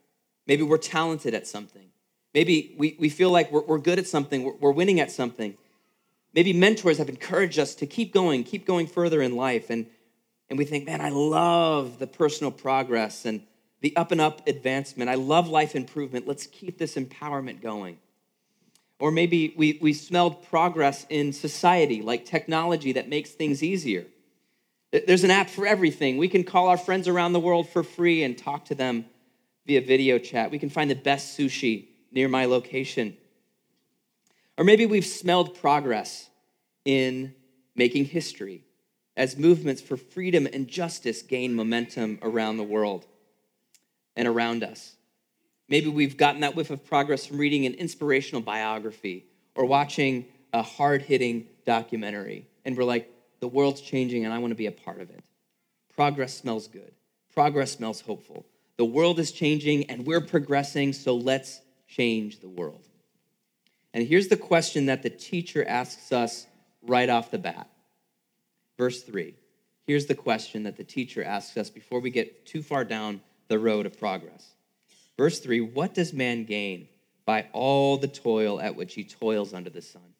Maybe 0.47 0.63
we're 0.63 0.79
talented 0.79 1.35
at 1.35 1.45
something. 1.45 1.89
Maybe 2.33 2.73
we, 2.79 2.95
we 2.97 3.09
feel 3.09 3.29
like 3.29 3.51
we're, 3.51 3.63
we're 3.63 3.77
good 3.77 3.99
at 3.99 4.07
something, 4.07 4.43
we're, 4.43 4.55
we're 4.55 4.71
winning 4.71 4.99
at 4.99 5.11
something. 5.11 5.55
Maybe 6.37 6.53
mentors 6.53 6.99
have 6.99 7.09
encouraged 7.09 7.57
us 7.57 7.73
to 7.73 7.87
keep 7.87 8.13
going, 8.13 8.43
keep 8.43 8.67
going 8.67 8.85
further 8.85 9.23
in 9.23 9.35
life. 9.35 9.71
And, 9.71 9.87
and 10.51 10.59
we 10.59 10.65
think, 10.65 10.85
man, 10.85 11.01
I 11.01 11.09
love 11.09 11.97
the 11.97 12.05
personal 12.05 12.51
progress 12.51 13.25
and 13.25 13.41
the 13.81 13.97
up 13.97 14.11
and 14.11 14.21
up 14.21 14.47
advancement. 14.47 15.09
I 15.09 15.15
love 15.15 15.47
life 15.47 15.75
improvement. 15.75 16.27
Let's 16.27 16.45
keep 16.45 16.77
this 16.77 16.93
empowerment 16.93 17.63
going. 17.63 17.97
Or 18.99 19.09
maybe 19.09 19.55
we, 19.57 19.79
we 19.81 19.93
smelled 19.93 20.47
progress 20.47 21.07
in 21.09 21.33
society, 21.33 22.03
like 22.03 22.23
technology 22.23 22.91
that 22.91 23.09
makes 23.09 23.31
things 23.31 23.63
easier. 23.63 24.05
There's 24.91 25.23
an 25.23 25.31
app 25.31 25.49
for 25.49 25.65
everything. 25.65 26.17
We 26.17 26.27
can 26.27 26.43
call 26.43 26.67
our 26.67 26.77
friends 26.77 27.07
around 27.07 27.33
the 27.33 27.39
world 27.39 27.67
for 27.67 27.81
free 27.81 28.21
and 28.21 28.37
talk 28.37 28.65
to 28.65 28.75
them 28.75 29.05
via 29.65 29.81
video 29.81 30.19
chat. 30.19 30.51
We 30.51 30.59
can 30.59 30.69
find 30.69 30.91
the 30.91 30.95
best 30.95 31.35
sushi 31.35 31.87
near 32.11 32.27
my 32.27 32.45
location. 32.45 33.17
Or 34.55 34.63
maybe 34.63 34.85
we've 34.85 35.05
smelled 35.05 35.59
progress 35.59 36.26
in 36.87 37.35
making 37.75 38.05
history 38.05 38.63
as 39.17 39.35
movements 39.35 39.81
for 39.81 39.97
freedom 39.97 40.47
and 40.51 40.69
justice 40.69 41.21
gain 41.21 41.53
momentum 41.53 42.17
around 42.21 42.55
the 42.55 42.63
world 42.63 43.05
and 44.15 44.25
around 44.25 44.63
us. 44.63 44.95
Maybe 45.67 45.89
we've 45.89 46.15
gotten 46.15 46.41
that 46.41 46.55
whiff 46.55 46.69
of 46.69 46.85
progress 46.85 47.25
from 47.25 47.39
reading 47.39 47.65
an 47.65 47.73
inspirational 47.73 48.41
biography 48.41 49.25
or 49.53 49.65
watching 49.65 50.27
a 50.53 50.61
hard 50.61 51.01
hitting 51.01 51.47
documentary, 51.65 52.47
and 52.63 52.77
we're 52.77 52.85
like, 52.85 53.11
the 53.41 53.49
world's 53.49 53.81
changing 53.81 54.23
and 54.23 54.33
I 54.33 54.37
want 54.37 54.51
to 54.51 54.55
be 54.55 54.67
a 54.67 54.71
part 54.71 55.01
of 55.01 55.09
it. 55.09 55.21
Progress 55.93 56.33
smells 56.33 56.69
good, 56.69 56.93
progress 57.33 57.73
smells 57.73 57.99
hopeful. 57.99 58.45
The 58.77 58.85
world 58.85 59.19
is 59.19 59.33
changing 59.33 59.89
and 59.89 60.05
we're 60.05 60.21
progressing, 60.21 60.93
so 60.93 61.17
let's 61.17 61.59
change 61.85 62.39
the 62.39 62.47
world. 62.47 62.87
And 63.93 64.07
here's 64.07 64.29
the 64.29 64.37
question 64.37 64.85
that 64.85 65.03
the 65.03 65.09
teacher 65.09 65.67
asks 65.67 66.13
us 66.13 66.47
right 66.87 67.09
off 67.09 67.31
the 67.31 67.37
bat. 67.37 67.69
Verse 68.77 69.03
3. 69.03 69.35
Here's 69.85 70.05
the 70.05 70.15
question 70.15 70.63
that 70.63 70.77
the 70.77 70.83
teacher 70.83 71.23
asks 71.23 71.55
us 71.57 71.69
before 71.69 71.99
we 71.99 72.09
get 72.09 72.45
too 72.45 72.61
far 72.61 72.83
down 72.83 73.21
the 73.47 73.59
road 73.59 73.85
of 73.85 73.97
progress. 73.97 74.55
Verse 75.17 75.39
3 75.39 75.61
What 75.61 75.93
does 75.93 76.13
man 76.13 76.43
gain 76.45 76.87
by 77.25 77.47
all 77.53 77.97
the 77.97 78.07
toil 78.07 78.59
at 78.59 78.75
which 78.75 78.93
he 78.93 79.03
toils 79.03 79.53
under 79.53 79.69
the 79.69 79.81
sun? 79.81 80.13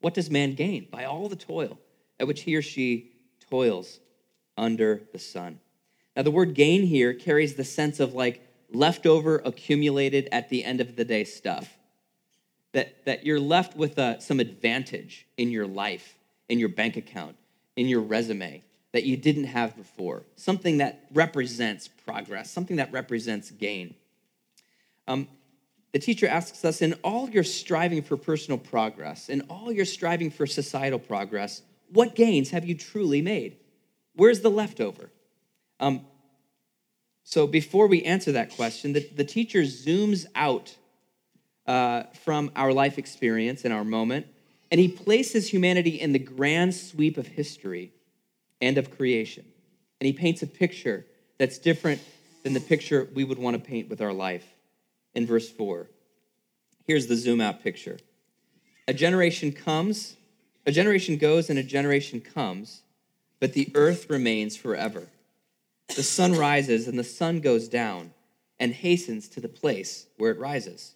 What 0.00 0.14
does 0.14 0.30
man 0.30 0.54
gain 0.54 0.88
by 0.90 1.04
all 1.04 1.28
the 1.28 1.36
toil 1.36 1.78
at 2.20 2.26
which 2.26 2.42
he 2.42 2.56
or 2.56 2.62
she 2.62 3.12
toils 3.48 4.00
under 4.56 5.02
the 5.12 5.18
sun? 5.18 5.60
Now, 6.14 6.22
the 6.22 6.30
word 6.30 6.54
gain 6.54 6.82
here 6.82 7.12
carries 7.12 7.54
the 7.54 7.64
sense 7.64 8.00
of 8.00 8.14
like 8.14 8.42
leftover, 8.72 9.42
accumulated 9.44 10.28
at 10.32 10.48
the 10.48 10.64
end 10.64 10.80
of 10.80 10.96
the 10.96 11.04
day 11.04 11.24
stuff 11.24 11.75
that, 12.76 13.04
that 13.06 13.26
you're 13.26 13.40
left 13.40 13.76
with 13.76 13.98
uh, 13.98 14.20
some 14.20 14.38
advantage 14.38 15.26
in 15.36 15.50
your 15.50 15.66
life 15.66 16.16
in 16.48 16.58
your 16.58 16.68
bank 16.68 16.96
account, 16.96 17.36
in 17.76 17.88
your 17.88 18.00
resume 18.00 18.62
that 18.92 19.04
you 19.04 19.16
didn't 19.16 19.44
have 19.44 19.76
before, 19.76 20.22
something 20.36 20.78
that 20.78 21.06
represents 21.12 21.88
progress, 21.88 22.50
something 22.50 22.76
that 22.76 22.92
represents 22.92 23.50
gain. 23.50 23.94
Um, 25.08 25.28
the 25.92 25.98
teacher 25.98 26.28
asks 26.28 26.64
us 26.64 26.82
in 26.82 26.94
all 27.04 27.28
your 27.28 27.44
striving 27.44 28.02
for 28.02 28.16
personal 28.16 28.58
progress, 28.58 29.28
in 29.28 29.42
all 29.42 29.72
your 29.72 29.84
striving 29.84 30.30
for 30.30 30.46
societal 30.46 30.98
progress, 30.98 31.62
what 31.92 32.14
gains 32.14 32.50
have 32.50 32.64
you 32.64 32.74
truly 32.74 33.22
made? 33.22 33.56
Where's 34.14 34.40
the 34.40 34.50
leftover? 34.50 35.10
Um, 35.78 36.06
so 37.22 37.46
before 37.46 37.86
we 37.86 38.02
answer 38.02 38.32
that 38.32 38.50
question, 38.50 38.92
the, 38.92 39.08
the 39.14 39.24
teacher 39.24 39.62
zooms 39.62 40.26
out 40.34 40.76
uh, 41.66 42.04
from 42.24 42.50
our 42.56 42.72
life 42.72 42.98
experience 42.98 43.64
in 43.64 43.72
our 43.72 43.84
moment, 43.84 44.26
and 44.70 44.80
he 44.80 44.88
places 44.88 45.48
humanity 45.48 46.00
in 46.00 46.12
the 46.12 46.18
grand 46.18 46.74
sweep 46.74 47.18
of 47.18 47.26
history 47.26 47.92
and 48.60 48.78
of 48.78 48.96
creation. 48.96 49.44
And 50.00 50.06
he 50.06 50.12
paints 50.12 50.42
a 50.42 50.46
picture 50.46 51.06
that's 51.38 51.58
different 51.58 52.00
than 52.42 52.52
the 52.52 52.60
picture 52.60 53.08
we 53.14 53.24
would 53.24 53.38
want 53.38 53.54
to 53.54 53.70
paint 53.70 53.88
with 53.88 54.00
our 54.00 54.12
life 54.12 54.46
in 55.14 55.26
verse 55.26 55.48
4. 55.48 55.88
Here's 56.86 57.06
the 57.06 57.16
zoom 57.16 57.40
out 57.40 57.62
picture 57.62 57.98
A 58.86 58.94
generation 58.94 59.52
comes, 59.52 60.16
a 60.64 60.72
generation 60.72 61.16
goes, 61.16 61.50
and 61.50 61.58
a 61.58 61.62
generation 61.62 62.20
comes, 62.20 62.82
but 63.40 63.52
the 63.52 63.70
earth 63.74 64.08
remains 64.08 64.56
forever. 64.56 65.08
The 65.94 66.02
sun 66.02 66.34
rises 66.34 66.88
and 66.88 66.98
the 66.98 67.04
sun 67.04 67.40
goes 67.40 67.68
down 67.68 68.12
and 68.58 68.72
hastens 68.72 69.28
to 69.28 69.40
the 69.40 69.48
place 69.48 70.06
where 70.16 70.30
it 70.30 70.38
rises. 70.38 70.95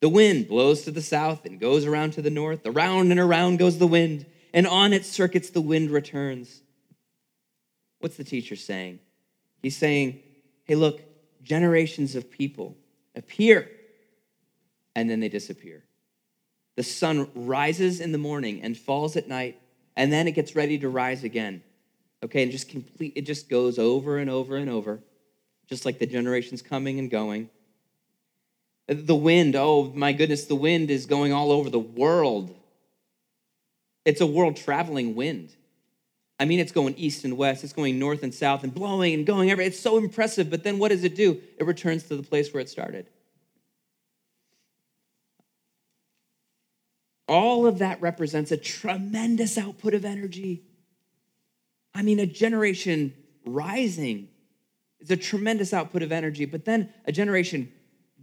The 0.00 0.08
wind 0.08 0.48
blows 0.48 0.82
to 0.82 0.90
the 0.90 1.02
south 1.02 1.44
and 1.44 1.60
goes 1.60 1.84
around 1.84 2.12
to 2.14 2.22
the 2.22 2.30
north. 2.30 2.66
Around 2.66 3.10
and 3.10 3.20
around 3.20 3.58
goes 3.58 3.78
the 3.78 3.86
wind, 3.86 4.26
and 4.52 4.66
on 4.66 4.92
its 4.92 5.08
circuits 5.08 5.50
the 5.50 5.60
wind 5.60 5.90
returns. 5.90 6.62
What's 8.00 8.16
the 8.16 8.24
teacher 8.24 8.56
saying? 8.56 8.98
He's 9.62 9.76
saying, 9.76 10.20
hey, 10.64 10.74
look, 10.74 11.02
generations 11.42 12.16
of 12.16 12.30
people 12.30 12.76
appear 13.14 13.70
and 14.94 15.08
then 15.08 15.20
they 15.20 15.28
disappear. 15.28 15.84
The 16.76 16.82
sun 16.82 17.28
rises 17.34 18.00
in 18.00 18.12
the 18.12 18.18
morning 18.18 18.62
and 18.62 18.76
falls 18.76 19.16
at 19.16 19.28
night, 19.28 19.60
and 19.96 20.12
then 20.12 20.26
it 20.26 20.32
gets 20.32 20.56
ready 20.56 20.78
to 20.78 20.88
rise 20.88 21.24
again. 21.24 21.62
Okay, 22.22 22.42
and 22.42 22.52
just 22.52 22.68
complete 22.68 23.12
it 23.16 23.22
just 23.22 23.48
goes 23.48 23.78
over 23.78 24.18
and 24.18 24.30
over 24.30 24.56
and 24.56 24.70
over, 24.70 25.00
just 25.68 25.84
like 25.84 25.98
the 25.98 26.06
generations 26.06 26.62
coming 26.62 26.98
and 26.98 27.10
going. 27.10 27.50
The 28.90 29.14
wind, 29.14 29.54
oh 29.54 29.92
my 29.94 30.12
goodness, 30.12 30.46
the 30.46 30.56
wind 30.56 30.90
is 30.90 31.06
going 31.06 31.32
all 31.32 31.52
over 31.52 31.70
the 31.70 31.78
world. 31.78 32.52
It's 34.04 34.20
a 34.20 34.26
world 34.26 34.56
traveling 34.56 35.14
wind. 35.14 35.54
I 36.40 36.44
mean, 36.44 36.58
it's 36.58 36.72
going 36.72 36.96
east 36.96 37.24
and 37.24 37.36
west, 37.36 37.62
it's 37.62 37.72
going 37.72 38.00
north 38.00 38.24
and 38.24 38.34
south 38.34 38.64
and 38.64 38.74
blowing 38.74 39.14
and 39.14 39.24
going 39.24 39.48
everywhere. 39.48 39.68
It's 39.68 39.78
so 39.78 39.96
impressive, 39.96 40.50
but 40.50 40.64
then 40.64 40.80
what 40.80 40.88
does 40.88 41.04
it 41.04 41.14
do? 41.14 41.40
It 41.56 41.66
returns 41.66 42.02
to 42.04 42.16
the 42.16 42.24
place 42.24 42.52
where 42.52 42.60
it 42.60 42.68
started. 42.68 43.06
All 47.28 47.68
of 47.68 47.78
that 47.78 48.02
represents 48.02 48.50
a 48.50 48.56
tremendous 48.56 49.56
output 49.56 49.94
of 49.94 50.04
energy. 50.04 50.64
I 51.94 52.02
mean, 52.02 52.18
a 52.18 52.26
generation 52.26 53.14
rising 53.46 54.30
is 54.98 55.12
a 55.12 55.16
tremendous 55.16 55.72
output 55.72 56.02
of 56.02 56.10
energy, 56.10 56.44
but 56.44 56.64
then 56.64 56.92
a 57.04 57.12
generation 57.12 57.70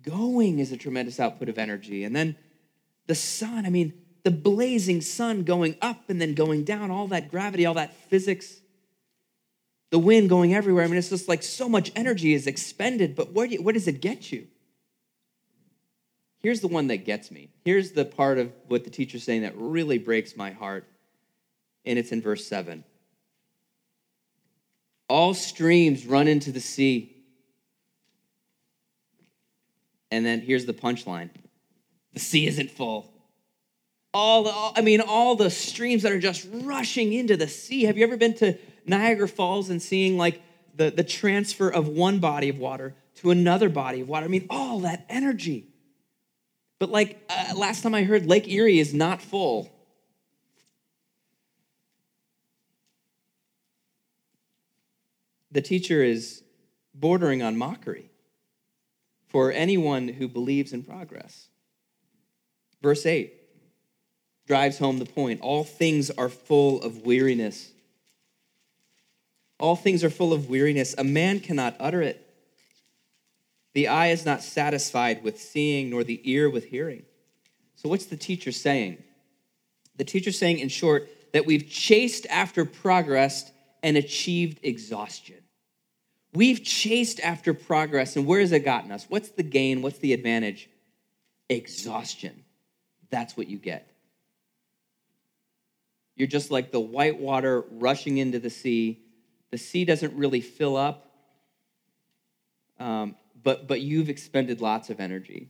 going 0.08 0.60
is 0.60 0.72
a 0.72 0.78
tremendous 0.78 1.20
output 1.20 1.50
of 1.50 1.58
energy. 1.58 2.04
And 2.04 2.16
then 2.16 2.36
the 3.08 3.16
sun, 3.16 3.66
I 3.66 3.70
mean, 3.70 3.94
the 4.24 4.32
blazing 4.32 5.02
sun 5.02 5.44
going 5.44 5.76
up 5.82 6.10
and 6.10 6.20
then 6.22 6.34
going 6.34 6.64
down, 6.64 6.92
all 6.92 7.08
that 7.08 7.30
gravity, 7.30 7.66
all 7.66 7.76
that 7.76 7.96
physics, 8.10 8.58
the 9.90 10.00
wind 10.00 10.30
going 10.30 10.54
everywhere. 10.54 10.84
I 10.84 10.88
mean, 10.88 10.98
it's 10.98 11.10
just 11.10 11.28
like 11.28 11.43
so 11.43 11.70
much 11.70 11.91
energy 11.96 12.34
is 12.34 12.48
expended, 12.48 13.15
but 13.15 13.34
where, 13.34 13.46
you, 13.46 13.62
where 13.62 13.74
does 13.74 13.88
it 13.88 14.02
get 14.02 14.32
you? 14.32 14.48
Here's 16.39 16.62
the 16.62 16.67
one 16.67 16.88
that 16.88 17.06
gets 17.06 17.32
me. 17.32 17.50
Here's 17.65 17.91
the 17.91 18.06
part 18.06 18.38
of 18.38 18.52
what 18.67 18.84
the 18.84 18.89
teacher's 18.89 19.24
saying 19.24 19.41
that 19.41 19.54
really 19.58 19.98
breaks 19.98 20.36
my 20.36 20.52
heart, 20.52 20.86
and 21.86 21.98
it's 21.98 22.12
in 22.12 22.22
verse 22.22 22.46
7. 22.46 22.84
All 25.10 25.34
streams 25.34 26.06
run 26.06 26.28
into 26.28 26.52
the 26.52 26.60
sea. 26.60 27.16
And 30.12 30.26
then 30.26 30.41
here's 30.41 30.65
the 30.65 30.74
punchline 30.74 31.30
the 32.13 32.20
sea 32.20 32.48
isn't 32.48 32.72
full. 32.72 33.13
All 34.13 34.43
the, 34.43 34.80
I 34.80 34.82
mean, 34.82 35.02
all 35.02 35.36
the 35.36 35.52
streams 35.52 36.04
that 36.04 36.12
are 36.12 36.20
just 36.20 36.48
rushing 36.52 37.13
into 37.13 37.38
the 37.38 37.48
sea. 37.48 37.84
Have 37.84 37.98
you 37.98 38.04
ever 38.04 38.17
been 38.17 38.34
to 38.36 38.58
Niagara 38.86 39.28
Falls 39.28 39.70
and 39.70 39.82
seeing 39.82 40.17
like 40.17 40.41
the, 40.76 40.89
the 40.89 41.04
transfer 41.04 41.70
of 41.70 41.88
one 41.88 42.20
body 42.20 42.50
of 42.50 42.58
water 42.58 42.96
to 43.15 43.30
another 43.32 43.70
body 43.70 44.02
of 44.02 44.10
water? 44.10 44.26
I 44.26 44.30
mean, 44.30 44.48
all 44.50 44.80
that 44.80 45.06
energy. 45.10 45.67
But 46.80 46.89
like 46.89 47.24
uh, 47.30 47.54
last 47.56 47.84
time 47.84 47.93
I 47.93 48.04
heard, 48.04 48.26
Lake 48.26 48.48
Erie 48.48 48.80
is 48.80 48.93
not 48.93 49.22
full. 49.22 49.70
The 55.52 55.62
teacher 55.62 56.04
is 56.04 56.43
bordering 56.93 57.43
on 57.43 57.58
mockery 57.58 58.10
for 59.38 59.52
anyone 59.52 60.08
who 60.08 60.28
believes 60.28 60.73
in 60.73 60.82
progress. 60.82 61.47
Verse 62.82 63.06
8 63.06 63.32
drives 64.47 64.80
home 64.80 64.97
the 64.97 65.06
point 65.06 65.41
all 65.41 65.63
things 65.63 66.10
are 66.10 66.28
full 66.28 66.82
of 66.82 67.06
weariness. 67.06 67.69
All 69.60 69.76
things 69.76 70.04
are 70.04 70.10
full 70.10 70.34
of 70.34 70.50
weariness. 70.50 70.95
A 70.97 71.04
man 71.04 71.39
cannot 71.39 71.76
utter 71.80 72.02
it. 72.02 72.28
The 73.76 73.89
eye 73.89 74.08
is 74.08 74.26
not 74.26 74.41
satisfied 74.41 75.21
with 75.21 75.39
seeing, 75.39 75.91
nor 75.91 76.04
the 76.04 76.19
ear 76.23 76.50
with 76.50 76.65
hearing. 76.65 77.04
So, 77.76 77.89
what's 77.89 78.08
the 78.08 78.17
teacher 78.17 78.52
saying? 78.52 79.04
The 79.97 80.04
teacher's 80.04 80.39
saying, 80.39 80.58
in 80.58 80.69
short, 80.69 81.10
that 81.34 81.45
we've 81.45 81.69
chased 81.69 82.26
after 82.32 82.65
progress 82.65 83.52
and 83.84 83.97
achieved 83.97 84.62
exhaustion. 84.63 85.43
We've 86.38 86.63
chased 86.63 87.19
after 87.21 87.52
progress, 87.56 88.15
and 88.15 88.28
where 88.28 88.41
has 88.41 88.52
it 88.52 88.60
gotten 88.60 88.91
us? 88.91 89.08
What's 89.10 89.30
the 89.30 89.41
gain? 89.41 89.82
What's 89.82 89.97
the 89.97 90.13
advantage? 90.13 90.69
Exhaustion. 91.50 92.43
That's 93.10 93.36
what 93.36 93.47
you 93.47 93.58
get. 93.58 93.91
You're 96.15 96.28
just 96.28 96.52
like 96.52 96.71
the 96.71 96.80
white 96.80 97.19
water 97.19 97.65
rushing 97.71 98.19
into 98.19 98.38
the 98.38 98.52
sea. 98.52 99.00
The 99.50 99.58
sea 99.58 99.84
doesn't 99.84 100.13
really 100.13 100.41
fill 100.41 100.78
up. 100.78 101.10
Um, 102.80 103.15
but, 103.41 103.67
but 103.67 103.82
you've 103.82 104.10
expended 104.12 104.62
lots 104.62 104.91
of 104.91 105.00
energy. 105.00 105.50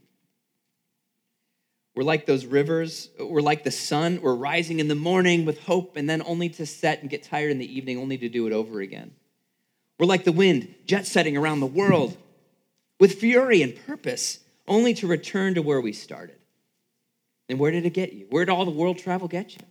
We're 1.97 2.03
like 2.03 2.25
those 2.25 2.45
rivers. 2.45 3.09
We're 3.19 3.41
like 3.41 3.65
the 3.65 3.71
sun. 3.71 4.21
We're 4.21 4.35
rising 4.35 4.79
in 4.79 4.87
the 4.87 4.95
morning 4.95 5.43
with 5.43 5.59
hope 5.63 5.97
and 5.97 6.09
then 6.09 6.23
only 6.25 6.47
to 6.47 6.65
set 6.65 7.01
and 7.01 7.09
get 7.09 7.23
tired 7.23 7.51
in 7.51 7.57
the 7.57 7.77
evening, 7.77 7.97
only 7.97 8.17
to 8.19 8.29
do 8.29 8.47
it 8.47 8.53
over 8.53 8.79
again. 8.79 9.11
We're 9.99 10.05
like 10.05 10.23
the 10.23 10.31
wind, 10.31 10.75
jet 10.85 11.07
setting 11.07 11.35
around 11.35 11.59
the 11.59 11.65
world 11.65 12.17
with 12.99 13.15
fury 13.15 13.61
and 13.61 13.75
purpose, 13.85 14.39
only 14.67 14.93
to 14.95 15.07
return 15.07 15.55
to 15.55 15.61
where 15.61 15.81
we 15.81 15.93
started. 15.93 16.37
And 17.49 17.59
where 17.59 17.71
did 17.71 17.85
it 17.85 17.93
get 17.93 18.13
you? 18.13 18.27
Where 18.29 18.45
did 18.45 18.51
all 18.51 18.65
the 18.65 18.71
world 18.71 18.99
travel 18.99 19.27
get 19.27 19.53
you? 19.53 19.61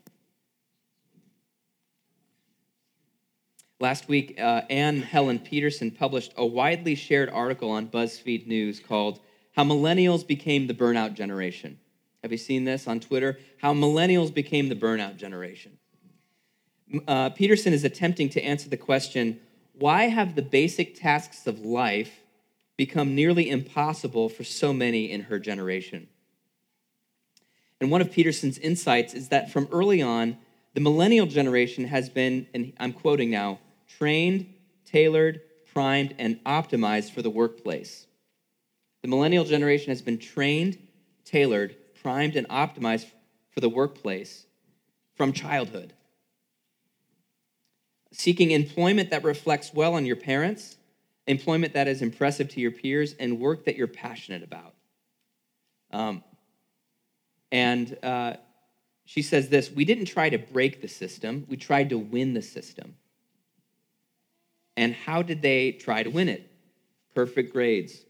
Last 3.78 4.08
week, 4.08 4.40
uh, 4.40 4.62
Anne 4.70 5.02
Helen 5.02 5.38
Petersen 5.38 5.90
published 5.90 6.32
a 6.36 6.46
widely 6.46 6.94
shared 6.94 7.28
article 7.28 7.70
on 7.70 7.88
BuzzFeed 7.88 8.46
News 8.46 8.80
called 8.80 9.20
How 9.54 9.64
Millennials 9.64 10.26
Became 10.26 10.66
the 10.66 10.72
Burnout 10.72 11.12
Generation. 11.12 11.78
Have 12.22 12.32
you 12.32 12.38
seen 12.38 12.64
this 12.64 12.88
on 12.88 13.00
Twitter? 13.00 13.38
How 13.60 13.74
Millennials 13.74 14.32
Became 14.32 14.70
the 14.70 14.74
Burnout 14.74 15.18
Generation. 15.18 15.76
Uh, 17.06 17.28
Petersen 17.30 17.74
is 17.74 17.84
attempting 17.84 18.30
to 18.30 18.40
answer 18.42 18.70
the 18.70 18.76
question 18.78 19.40
why 19.78 20.04
have 20.04 20.34
the 20.34 20.42
basic 20.42 20.98
tasks 20.98 21.46
of 21.46 21.60
life 21.60 22.20
become 22.76 23.14
nearly 23.14 23.48
impossible 23.50 24.28
for 24.28 24.44
so 24.44 24.72
many 24.72 25.10
in 25.10 25.22
her 25.22 25.38
generation? 25.38 26.08
And 27.80 27.90
one 27.90 28.00
of 28.00 28.10
Petersen's 28.10 28.58
insights 28.58 29.12
is 29.12 29.28
that 29.28 29.50
from 29.50 29.68
early 29.70 30.00
on, 30.00 30.38
the 30.74 30.80
millennial 30.80 31.26
generation 31.26 31.84
has 31.86 32.08
been, 32.08 32.46
and 32.54 32.72
I'm 32.78 32.92
quoting 32.92 33.30
now, 33.30 33.60
trained, 33.86 34.52
tailored, 34.84 35.40
primed, 35.72 36.14
and 36.18 36.42
optimized 36.44 37.10
for 37.12 37.22
the 37.22 37.30
workplace. 37.30 38.06
The 39.02 39.08
millennial 39.08 39.44
generation 39.44 39.90
has 39.90 40.02
been 40.02 40.18
trained, 40.18 40.78
tailored, 41.24 41.76
primed, 42.02 42.36
and 42.36 42.48
optimized 42.48 43.06
for 43.50 43.60
the 43.60 43.68
workplace 43.68 44.46
from 45.14 45.32
childhood. 45.32 45.92
Seeking 48.18 48.52
employment 48.52 49.10
that 49.10 49.24
reflects 49.24 49.74
well 49.74 49.92
on 49.92 50.06
your 50.06 50.16
parents, 50.16 50.78
employment 51.26 51.74
that 51.74 51.86
is 51.86 52.00
impressive 52.00 52.48
to 52.48 52.60
your 52.60 52.70
peers, 52.70 53.12
and 53.20 53.38
work 53.38 53.66
that 53.66 53.76
you're 53.76 53.86
passionate 53.86 54.42
about. 54.42 54.72
Um, 55.90 56.24
and 57.52 57.94
uh, 58.02 58.36
she 59.04 59.20
says 59.20 59.50
this 59.50 59.70
We 59.70 59.84
didn't 59.84 60.06
try 60.06 60.30
to 60.30 60.38
break 60.38 60.80
the 60.80 60.88
system, 60.88 61.44
we 61.50 61.58
tried 61.58 61.90
to 61.90 61.98
win 61.98 62.32
the 62.32 62.40
system. 62.40 62.96
And 64.78 64.94
how 64.94 65.20
did 65.20 65.42
they 65.42 65.72
try 65.72 66.02
to 66.02 66.08
win 66.08 66.30
it? 66.30 66.50
Perfect 67.14 67.52
grades. 67.52 68.00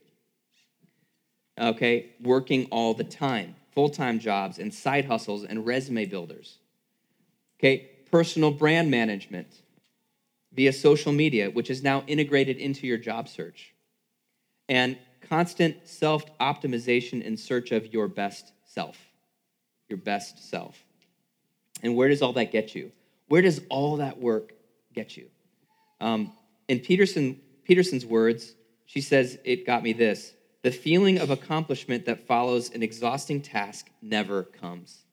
Okay, 1.59 2.12
working 2.23 2.66
all 2.66 2.95
the 2.95 3.03
time, 3.03 3.57
full 3.75 3.88
time 3.88 4.21
jobs 4.21 4.61
and 4.61 4.73
side 4.73 5.07
hustles 5.07 5.42
and 5.42 5.66
resume 5.66 6.05
builders. 6.05 6.59
Okay, 7.59 7.90
personal 8.09 8.53
brand 8.53 8.88
management 8.88 9.62
via 10.57 10.73
social 10.73 11.12
media, 11.12 11.51
which 11.51 11.71
is 11.71 11.83
now 11.83 12.03
integrated 12.07 12.57
into 12.57 12.87
your 12.87 12.99
job 12.99 13.29
search. 13.29 13.75
And 14.69 14.99
constant 15.21 15.87
self 15.87 16.25
optimization 16.38 17.23
in 17.23 17.37
search 17.37 17.71
of 17.71 17.92
your 17.92 18.09
best 18.09 18.53
self. 18.64 18.99
Your 19.88 19.99
best 19.99 20.51
self. 20.51 20.83
And 21.83 21.95
where 21.95 22.09
does 22.09 22.23
all 22.23 22.33
that 22.33 22.51
get 22.51 22.75
you? 22.75 22.90
Where 23.29 23.42
does 23.42 23.61
all 23.69 23.99
that 23.99 24.19
work 24.19 24.53
get 24.95 25.16
you? 25.16 25.29
Um, 26.01 26.33
in 26.69 26.81
Petersen, 26.81 27.40
Petersen's 27.64 28.07
words, 28.07 28.55
she 28.87 29.01
says, 29.01 29.38
It 29.45 29.66
got 29.66 29.83
me 29.83 29.92
this 29.92 30.33
the 30.62 30.73
feeling 30.73 31.19
of 31.19 31.31
accomplishment 31.31 32.07
that 32.07 32.27
follows 32.27 32.71
an 32.71 32.83
exhausting 32.83 33.40
task 33.40 33.88
never 34.03 34.42
comes. 34.42 35.05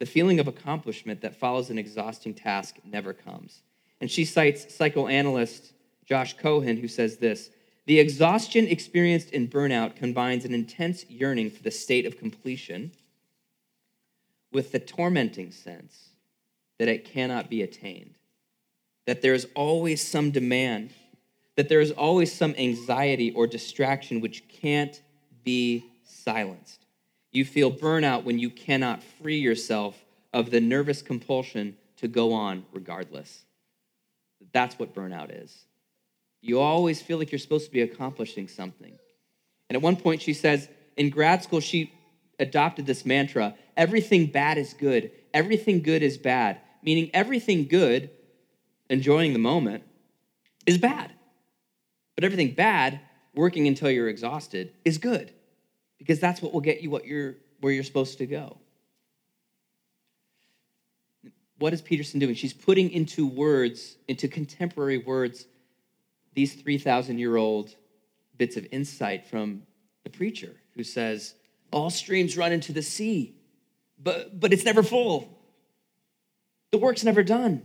The 0.00 0.06
feeling 0.06 0.40
of 0.40 0.48
accomplishment 0.48 1.20
that 1.20 1.36
follows 1.36 1.70
an 1.70 1.78
exhausting 1.78 2.34
task 2.34 2.78
never 2.84 3.12
comes. 3.12 3.62
And 4.00 4.10
she 4.10 4.24
cites 4.24 4.74
psychoanalyst 4.74 5.72
Josh 6.04 6.36
Cohen, 6.36 6.76
who 6.76 6.88
says 6.88 7.16
this 7.16 7.50
The 7.86 7.98
exhaustion 8.00 8.66
experienced 8.66 9.30
in 9.30 9.48
burnout 9.48 9.96
combines 9.96 10.44
an 10.44 10.54
intense 10.54 11.04
yearning 11.08 11.50
for 11.50 11.62
the 11.62 11.70
state 11.70 12.06
of 12.06 12.18
completion 12.18 12.92
with 14.52 14.72
the 14.72 14.78
tormenting 14.78 15.50
sense 15.50 16.10
that 16.78 16.88
it 16.88 17.04
cannot 17.04 17.50
be 17.50 17.62
attained, 17.62 18.14
that 19.06 19.22
there 19.22 19.34
is 19.34 19.48
always 19.54 20.06
some 20.06 20.30
demand, 20.30 20.90
that 21.56 21.68
there 21.68 21.80
is 21.80 21.90
always 21.92 22.32
some 22.32 22.54
anxiety 22.56 23.32
or 23.32 23.46
distraction 23.46 24.20
which 24.20 24.48
can't 24.48 25.02
be 25.44 25.84
silenced. 26.04 26.86
You 27.32 27.44
feel 27.44 27.70
burnout 27.70 28.24
when 28.24 28.38
you 28.38 28.50
cannot 28.50 29.02
free 29.02 29.38
yourself 29.38 30.04
of 30.32 30.50
the 30.50 30.60
nervous 30.60 31.02
compulsion 31.02 31.76
to 31.96 32.08
go 32.08 32.32
on 32.32 32.64
regardless. 32.72 33.44
That's 34.54 34.78
what 34.78 34.94
burnout 34.94 35.42
is. 35.42 35.66
You 36.40 36.60
always 36.60 37.02
feel 37.02 37.18
like 37.18 37.32
you're 37.32 37.38
supposed 37.38 37.66
to 37.66 37.72
be 37.72 37.82
accomplishing 37.82 38.48
something. 38.48 38.96
And 39.68 39.76
at 39.76 39.82
one 39.82 39.96
point, 39.96 40.22
she 40.22 40.32
says, 40.32 40.68
in 40.96 41.10
grad 41.10 41.42
school, 41.42 41.60
she 41.60 41.92
adopted 42.38 42.86
this 42.86 43.04
mantra 43.04 43.54
everything 43.76 44.26
bad 44.26 44.56
is 44.56 44.72
good, 44.72 45.10
everything 45.34 45.82
good 45.82 46.02
is 46.02 46.16
bad, 46.16 46.60
meaning 46.82 47.10
everything 47.12 47.66
good, 47.66 48.10
enjoying 48.88 49.32
the 49.32 49.38
moment, 49.38 49.82
is 50.64 50.78
bad. 50.78 51.12
But 52.14 52.24
everything 52.24 52.54
bad, 52.54 53.00
working 53.34 53.66
until 53.66 53.90
you're 53.90 54.08
exhausted, 54.08 54.72
is 54.84 54.98
good 54.98 55.32
because 55.98 56.20
that's 56.20 56.40
what 56.40 56.52
will 56.52 56.60
get 56.60 56.80
you 56.80 56.90
what 56.90 57.04
you're, 57.04 57.34
where 57.60 57.72
you're 57.72 57.82
supposed 57.82 58.18
to 58.18 58.26
go. 58.26 58.58
What 61.58 61.72
is 61.72 61.80
Petersen 61.80 62.20
doing? 62.20 62.34
She's 62.34 62.52
putting 62.52 62.90
into 62.90 63.26
words, 63.26 63.96
into 64.08 64.28
contemporary 64.28 64.98
words, 64.98 65.46
these 66.34 66.54
3,000 66.54 67.18
year 67.18 67.36
old 67.36 67.74
bits 68.36 68.56
of 68.56 68.66
insight 68.72 69.26
from 69.26 69.62
the 70.02 70.10
preacher 70.10 70.54
who 70.74 70.82
says, 70.82 71.34
all 71.70 71.90
streams 71.90 72.36
run 72.36 72.52
into 72.52 72.72
the 72.72 72.82
sea, 72.82 73.34
but, 73.98 74.38
but 74.38 74.52
it's 74.52 74.64
never 74.64 74.82
full. 74.82 75.38
The 76.72 76.78
work's 76.78 77.04
never 77.04 77.22
done. 77.22 77.62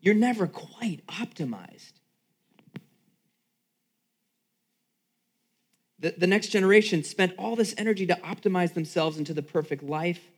You're 0.00 0.14
never 0.14 0.46
quite 0.46 1.06
optimized. 1.06 1.92
The, 5.98 6.14
the 6.16 6.26
next 6.26 6.48
generation 6.48 7.04
spent 7.04 7.34
all 7.38 7.56
this 7.56 7.74
energy 7.76 8.06
to 8.06 8.14
optimize 8.16 8.74
themselves 8.74 9.18
into 9.18 9.34
the 9.34 9.42
perfect 9.42 9.82
life, 9.82 10.30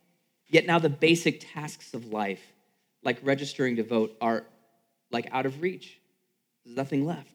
yet 0.52 0.66
now 0.66 0.78
the 0.78 0.88
basic 0.88 1.42
tasks 1.52 1.94
of 1.94 2.12
life, 2.12 2.52
like 3.02 3.18
registering 3.22 3.76
to 3.76 3.82
vote, 3.82 4.16
are 4.20 4.44
like 5.10 5.26
out 5.32 5.46
of 5.46 5.60
reach. 5.60 5.98
There's 6.64 6.76
nothing 6.76 7.04
left. 7.04 7.28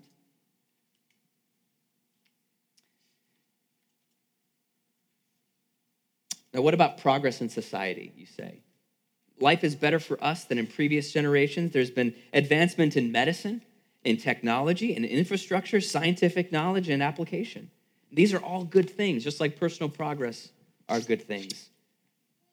Now, 6.53 6.62
what 6.62 6.73
about 6.73 6.99
progress 6.99 7.41
in 7.41 7.49
society, 7.49 8.13
you 8.15 8.25
say? 8.25 8.62
Life 9.39 9.63
is 9.63 9.75
better 9.75 9.99
for 9.99 10.23
us 10.23 10.45
than 10.45 10.58
in 10.58 10.65
previous 10.65 11.12
generations. 11.12 11.71
There's 11.71 11.91
been 11.91 12.15
advancement 12.34 12.95
in 12.95 13.12
medicine, 13.12 13.62
in 14.03 14.17
technology, 14.17 14.95
in 14.95 15.06
infrastructure, 15.06 15.82
scientific 15.82 16.51
knowledge, 16.51 16.89
and 16.89 17.03
application. 17.03 17.69
These 18.12 18.34
are 18.34 18.39
all 18.39 18.63
good 18.63 18.89
things, 18.89 19.23
just 19.23 19.39
like 19.39 19.60
personal 19.60 19.89
progress 19.89 20.49
are 20.88 20.99
good 20.99 21.21
things. 21.21 21.69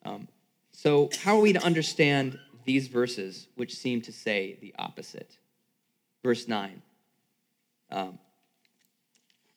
Um, 0.05 0.29
so, 0.76 1.08
how 1.22 1.37
are 1.37 1.40
we 1.40 1.52
to 1.52 1.62
understand 1.62 2.38
these 2.64 2.88
verses, 2.88 3.46
which 3.54 3.76
seem 3.76 4.02
to 4.02 4.12
say 4.12 4.58
the 4.60 4.74
opposite? 4.76 5.38
Verse 6.22 6.48
9. 6.48 6.82
Um, 7.90 8.18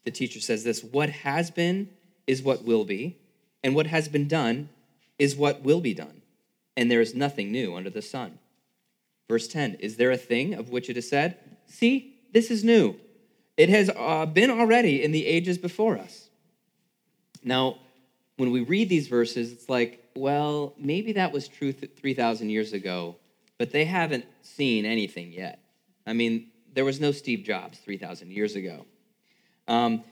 the 0.05 0.11
teacher 0.11 0.39
says 0.39 0.63
this 0.63 0.83
What 0.83 1.09
has 1.09 1.49
been 1.49 1.89
is 2.27 2.43
what 2.43 2.63
will 2.63 2.85
be 2.85 3.17
and 3.63 3.73
what 3.73 3.87
has 3.87 4.07
been 4.07 4.27
done 4.27 4.69
is 5.17 5.35
what 5.35 5.63
will 5.63 5.81
be 5.81 5.95
done, 5.95 6.21
and 6.77 6.89
there 6.89 7.01
is 7.01 7.15
nothing 7.15 7.51
new 7.51 7.75
under 7.75 7.89
the 7.89 8.03
sun. 8.03 8.37
Verse 9.27 9.47
10 9.47 9.75
Is 9.79 9.97
there 9.97 10.11
a 10.11 10.17
thing 10.17 10.53
of 10.53 10.69
which 10.69 10.87
it 10.89 10.97
is 10.97 11.09
said, 11.09 11.37
See, 11.65 12.15
this 12.31 12.51
is 12.51 12.63
new? 12.63 12.95
It 13.57 13.69
has 13.69 13.89
uh, 13.97 14.27
been 14.27 14.51
already 14.51 15.03
in 15.03 15.11
the 15.11 15.25
ages 15.25 15.57
before 15.57 15.97
us. 15.97 16.29
Now, 17.43 17.79
when 18.37 18.51
we 18.51 18.61
read 18.61 18.87
these 18.87 19.07
verses, 19.07 19.51
it's 19.51 19.67
like, 19.67 20.06
well, 20.17 20.73
maybe 20.77 21.13
that 21.13 21.31
was 21.31 21.47
true 21.47 21.71
3,000 21.71 22.49
years 22.49 22.73
ago, 22.73 23.15
but 23.57 23.71
they 23.71 23.85
haven't 23.85 24.25
seen 24.41 24.85
anything 24.85 25.31
yet. 25.31 25.59
I 26.05 26.13
mean, 26.13 26.47
there 26.73 26.85
was 26.85 26.99
no 26.99 27.11
Steve 27.11 27.43
Jobs 27.43 27.79
3,000 27.79 28.31
years 28.31 28.55
ago. 28.55 28.85
Um, 29.67 30.03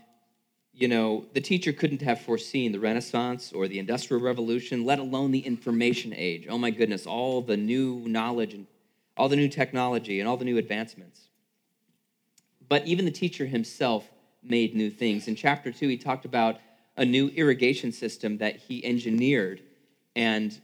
you 0.74 0.88
know, 0.88 1.26
the 1.34 1.42
teacher 1.42 1.72
couldn't 1.72 2.02
have 2.02 2.22
foreseen 2.22 2.72
the 2.72 2.80
Renaissance 2.80 3.54
or 3.54 3.68
the 3.68 3.80
Industrial 3.80 4.22
Revolution, 4.22 4.84
let 4.84 5.00
alone 5.00 5.32
the 5.32 5.40
information 5.40 6.14
age. 6.14 6.48
Oh 6.50 6.58
my 6.58 6.70
goodness, 6.70 7.08
all 7.08 7.42
the 7.42 7.56
new 7.56 8.04
knowledge 8.08 8.54
and 8.54 8.68
all 9.16 9.30
the 9.30 9.38
new 9.38 9.48
technology 9.48 10.20
and 10.20 10.28
all 10.28 10.36
the 10.36 10.46
new 10.46 10.58
advancements. 10.58 11.22
But 12.68 12.86
even 12.86 13.06
the 13.06 13.12
teacher 13.12 13.46
himself 13.46 14.10
made 14.44 14.76
new 14.76 14.90
things. 14.90 15.28
In 15.28 15.36
chapter 15.36 15.72
two, 15.72 15.88
he 15.88 15.98
talked 15.98 16.26
about 16.26 16.58
a 16.98 17.06
new 17.06 17.30
irrigation 17.30 17.92
system 17.92 18.38
that 18.40 18.58
he 18.58 18.84
engineered 18.84 19.62
and 20.16 20.60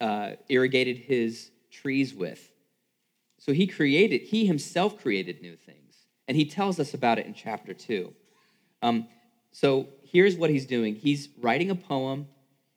uh, 0.00 0.32
irrigated 0.48 0.98
his 0.98 1.50
trees 1.70 2.14
with. 2.14 2.50
So 3.38 3.52
he 3.52 3.66
created, 3.66 4.22
he 4.22 4.46
himself 4.46 5.00
created 5.00 5.42
new 5.42 5.56
things. 5.56 6.06
And 6.26 6.36
he 6.36 6.46
tells 6.46 6.80
us 6.80 6.94
about 6.94 7.18
it 7.18 7.26
in 7.26 7.34
chapter 7.34 7.74
two. 7.74 8.14
Um, 8.82 9.06
so 9.52 9.88
here's 10.02 10.36
what 10.36 10.50
he's 10.50 10.66
doing 10.66 10.96
he's 10.96 11.28
writing 11.40 11.70
a 11.70 11.74
poem, 11.74 12.28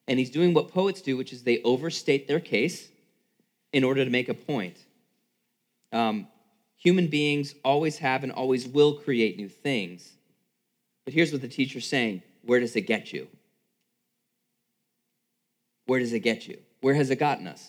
and 0.08 0.20
he's 0.20 0.30
doing 0.30 0.54
what 0.54 0.70
poets 0.70 1.02
do, 1.02 1.17
which 1.17 1.34
is 1.34 1.43
they 1.43 1.62
overstate 1.63 2.28
their 2.28 2.39
case 2.39 2.89
in 3.74 3.84
order 3.84 4.04
to 4.04 4.12
make 4.12 4.30
a 4.30 4.34
point. 4.34 4.78
Um, 5.91 6.28
human 6.78 7.08
beings 7.08 7.56
always 7.63 7.98
have 8.00 8.24
and 8.24 8.32
always 8.32 8.67
will 8.67 8.96
create 8.96 9.38
new 9.38 9.50
things. 9.50 10.13
But 11.06 11.13
here's 11.13 11.32
what 11.32 11.41
the 11.41 11.48
teacher's 11.48 11.88
saying 11.88 12.24
where 12.43 12.60
does 12.60 12.76
it 12.76 12.82
get 12.82 13.12
you? 13.12 13.28
Where 15.88 16.00
does 16.00 16.13
it 16.13 16.19
get 16.19 16.47
you? 16.47 16.60
Where 16.82 16.93
has 16.93 17.10
it 17.10 17.17
gotten 17.17 17.47
us? 17.47 17.67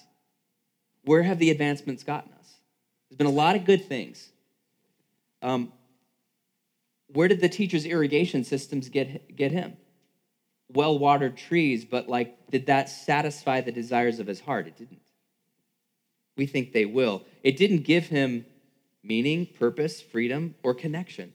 Where 1.05 1.23
have 1.23 1.39
the 1.39 1.51
advancements 1.51 2.05
gotten 2.05 2.33
us? 2.33 2.53
There's 3.09 3.17
been 3.17 3.27
a 3.27 3.31
lot 3.31 3.57
of 3.57 3.65
good 3.65 3.87
things. 3.87 4.29
Um, 5.41 5.73
where 7.13 7.29
did 7.29 7.41
the 7.41 7.49
teacher's 7.49 7.87
irrigation 7.87 8.45
systems 8.45 8.89
get, 8.89 9.35
get 9.35 9.53
him? 9.53 9.77
Well 10.71 10.99
watered 10.99 11.37
trees, 11.37 11.85
but 11.85 12.09
like, 12.09 12.51
did 12.51 12.67
that 12.67 12.91
satisfy 12.91 13.63
the 13.63 13.73
desires 13.73 14.19
of 14.19 14.27
his 14.27 14.41
heart? 14.41 14.67
It 14.67 14.77
didn't. 14.77 15.01
We 16.37 16.47
think 16.47 16.73
they 16.73 16.85
will. 16.85 17.25
It 17.43 17.57
didn't 17.57 17.85
give 17.85 18.09
him 18.09 18.45
meaning, 19.03 19.47
purpose, 19.47 20.01
freedom, 20.01 20.55
or 20.63 20.75
connection. 20.75 21.33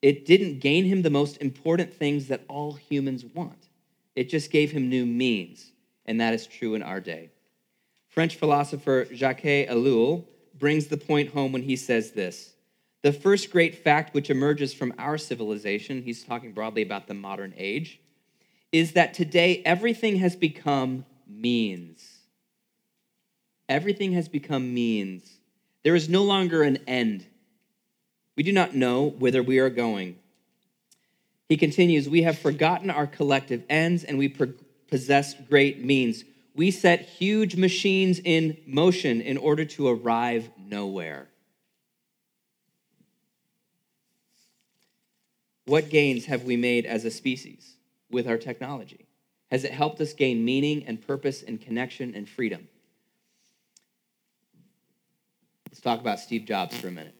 It 0.00 0.24
didn't 0.26 0.60
gain 0.60 0.84
him 0.84 1.02
the 1.02 1.10
most 1.10 1.38
important 1.38 1.92
things 1.92 2.28
that 2.28 2.44
all 2.46 2.74
humans 2.74 3.24
want. 3.24 3.68
It 4.14 4.28
just 4.28 4.50
gave 4.50 4.70
him 4.70 4.88
new 4.88 5.04
means, 5.04 5.72
and 6.08 6.20
that 6.20 6.34
is 6.34 6.46
true 6.46 6.74
in 6.74 6.82
our 6.82 7.00
day. 7.00 7.30
French 8.08 8.36
philosopher 8.36 9.06
Jacques 9.14 9.42
Ellul 9.42 10.24
brings 10.58 10.88
the 10.88 10.96
point 10.96 11.30
home 11.30 11.52
when 11.52 11.62
he 11.62 11.76
says 11.76 12.10
this 12.12 12.54
the 13.02 13.12
first 13.12 13.52
great 13.52 13.76
fact 13.76 14.12
which 14.12 14.30
emerges 14.30 14.74
from 14.74 14.92
our 14.98 15.16
civilization, 15.18 16.02
he's 16.02 16.24
talking 16.24 16.52
broadly 16.52 16.82
about 16.82 17.06
the 17.06 17.14
modern 17.14 17.54
age, 17.56 18.00
is 18.72 18.92
that 18.92 19.14
today 19.14 19.62
everything 19.64 20.16
has 20.16 20.34
become 20.34 21.04
means. 21.28 22.04
Everything 23.68 24.12
has 24.12 24.28
become 24.28 24.74
means. 24.74 25.38
There 25.84 25.94
is 25.94 26.08
no 26.08 26.24
longer 26.24 26.62
an 26.62 26.78
end. 26.88 27.24
We 28.36 28.42
do 28.42 28.52
not 28.52 28.74
know 28.74 29.04
whither 29.04 29.42
we 29.42 29.58
are 29.58 29.70
going. 29.70 30.16
He 31.48 31.56
continues, 31.56 32.08
We 32.08 32.22
have 32.22 32.38
forgotten 32.38 32.90
our 32.90 33.06
collective 33.06 33.62
ends 33.68 34.04
and 34.04 34.18
we 34.18 34.28
possess 34.88 35.34
great 35.48 35.84
means. 35.84 36.24
We 36.54 36.70
set 36.70 37.02
huge 37.02 37.56
machines 37.56 38.20
in 38.24 38.56
motion 38.66 39.20
in 39.20 39.36
order 39.36 39.64
to 39.64 39.88
arrive 39.88 40.50
nowhere. 40.58 41.28
What 45.66 45.90
gains 45.90 46.24
have 46.24 46.44
we 46.44 46.56
made 46.56 46.86
as 46.86 47.04
a 47.04 47.10
species 47.10 47.76
with 48.10 48.26
our 48.26 48.38
technology? 48.38 49.06
Has 49.50 49.64
it 49.64 49.72
helped 49.72 50.00
us 50.00 50.14
gain 50.14 50.44
meaning 50.44 50.84
and 50.86 51.06
purpose 51.06 51.42
and 51.42 51.60
connection 51.60 52.14
and 52.14 52.28
freedom? 52.28 52.68
Let's 55.70 55.80
talk 55.80 56.00
about 56.00 56.20
Steve 56.20 56.44
Jobs 56.44 56.76
for 56.76 56.88
a 56.88 56.90
minute. 56.90 57.14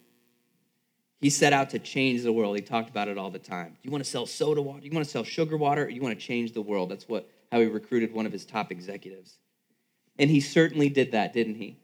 He 1.20 1.30
set 1.30 1.52
out 1.52 1.70
to 1.70 1.78
change 1.78 2.22
the 2.22 2.32
world. 2.32 2.56
He 2.56 2.62
talked 2.62 2.88
about 2.88 3.08
it 3.08 3.18
all 3.18 3.30
the 3.30 3.38
time. 3.38 3.70
Do 3.70 3.78
you 3.82 3.90
want 3.90 4.04
to 4.04 4.10
sell 4.10 4.24
soda 4.24 4.62
water? 4.62 4.80
You 4.84 4.90
want 4.92 5.04
to 5.04 5.10
sell 5.10 5.24
sugar 5.24 5.56
water? 5.56 5.88
You 5.88 6.00
want 6.00 6.18
to 6.18 6.24
change 6.24 6.52
the 6.52 6.62
world? 6.62 6.90
That's 6.90 7.08
what 7.08 7.28
how 7.50 7.60
he 7.60 7.66
recruited 7.66 8.12
one 8.12 8.26
of 8.26 8.32
his 8.32 8.44
top 8.44 8.70
executives. 8.70 9.38
And 10.18 10.30
he 10.30 10.40
certainly 10.40 10.88
did 10.88 11.12
that, 11.12 11.32
didn't 11.32 11.54
he? 11.54 11.78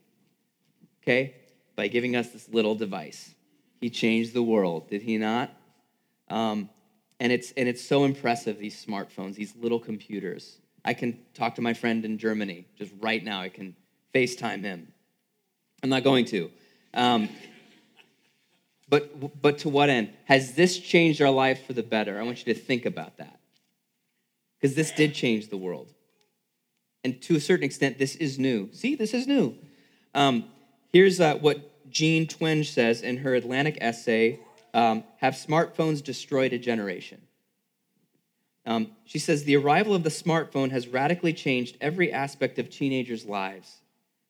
Okay? 1.01 1.35
By 1.75 1.87
giving 1.87 2.15
us 2.15 2.29
this 2.29 2.49
little 2.49 2.75
device. 2.75 3.33
He 3.79 3.89
changed 3.89 4.33
the 4.33 4.43
world, 4.43 4.89
did 4.89 5.01
he 5.01 5.17
not? 5.17 5.51
Um, 6.29 6.69
and 7.19 7.31
it's 7.31 7.51
and 7.51 7.69
it's 7.69 7.85
so 7.85 8.03
impressive 8.03 8.57
these 8.57 8.83
smartphones, 8.83 9.35
these 9.35 9.55
little 9.55 9.79
computers. 9.79 10.57
I 10.83 10.93
can 10.93 11.19
talk 11.33 11.55
to 11.55 11.61
my 11.61 11.73
friend 11.73 12.03
in 12.03 12.17
Germany 12.17 12.65
just 12.77 12.91
right 12.99 13.23
now. 13.23 13.41
I 13.41 13.49
can 13.49 13.75
FaceTime 14.13 14.63
him. 14.63 14.91
I'm 15.81 15.89
not 15.89 16.03
going 16.03 16.25
to. 16.25 16.51
Um, 16.93 17.29
but 18.89 19.41
but 19.41 19.59
to 19.59 19.69
what 19.69 19.89
end? 19.89 20.13
Has 20.25 20.53
this 20.53 20.77
changed 20.79 21.21
our 21.21 21.29
life 21.29 21.65
for 21.65 21.73
the 21.73 21.83
better? 21.83 22.19
I 22.19 22.23
want 22.23 22.45
you 22.45 22.53
to 22.53 22.59
think 22.59 22.85
about 22.85 23.17
that. 23.17 23.39
Because 24.59 24.75
this 24.75 24.91
did 24.91 25.13
change 25.13 25.49
the 25.49 25.57
world. 25.57 25.93
And 27.03 27.21
to 27.23 27.35
a 27.35 27.39
certain 27.39 27.65
extent, 27.65 27.99
this 27.99 28.15
is 28.15 28.39
new. 28.39 28.69
See, 28.73 28.95
this 28.95 29.13
is 29.13 29.27
new. 29.27 29.55
Um, 30.13 30.45
here's 30.91 31.19
uh, 31.19 31.35
what 31.35 31.89
Jean 31.91 32.25
Twenge 32.25 32.65
says 32.65 33.01
in 33.01 33.17
her 33.17 33.35
Atlantic 33.35 33.77
essay 33.79 34.39
um, 34.73 35.03
Have 35.17 35.35
Smartphones 35.35 36.03
Destroyed 36.03 36.53
a 36.53 36.57
Generation? 36.57 37.21
Um, 38.65 38.91
she 39.05 39.19
says 39.19 39.43
the 39.43 39.57
arrival 39.57 39.93
of 39.93 40.03
the 40.03 40.09
smartphone 40.09 40.71
has 40.71 40.87
radically 40.87 41.33
changed 41.33 41.77
every 41.79 42.11
aspect 42.11 42.57
of 42.57 42.69
teenagers' 42.69 43.25
lives, 43.25 43.81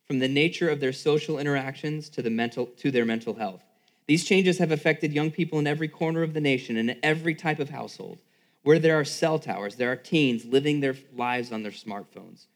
from 0.05 0.19
the 0.19 0.27
nature 0.27 0.69
of 0.69 0.81
their 0.81 0.91
social 0.91 1.39
interactions 1.39 2.09
to, 2.09 2.21
the 2.21 2.29
mental, 2.29 2.65
to 2.65 2.91
their 2.91 3.05
mental 3.05 3.35
health. 3.35 3.63
These 4.07 4.25
changes 4.25 4.57
have 4.57 4.71
affected 4.71 5.13
young 5.13 5.31
people 5.31 5.57
in 5.57 5.67
every 5.67 5.87
corner 5.87 6.21
of 6.21 6.33
the 6.33 6.41
nation 6.41 6.77
and 6.77 6.97
every 7.01 7.33
type 7.33 7.59
of 7.59 7.69
household. 7.69 8.19
Where 8.65 8.79
there 8.79 8.99
are 8.99 9.05
cell 9.05 9.37
towers, 9.37 9.75
there 9.75 9.91
are 9.91 9.95
teens 9.95 10.43
living 10.43 10.79
their 10.79 10.95
lives 11.15 11.51
on 11.51 11.61
their 11.61 11.71
smartphones. 11.71 12.47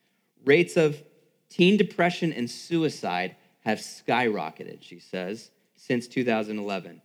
Rates 0.43 0.75
of 0.75 1.03
teen 1.51 1.77
depression 1.77 2.33
and 2.33 2.49
suicide 2.49 3.35
have 3.59 3.77
skyrocketed, 3.77 4.79
she 4.81 4.97
says, 4.97 5.51
since 5.75 6.07
2011. 6.07 7.03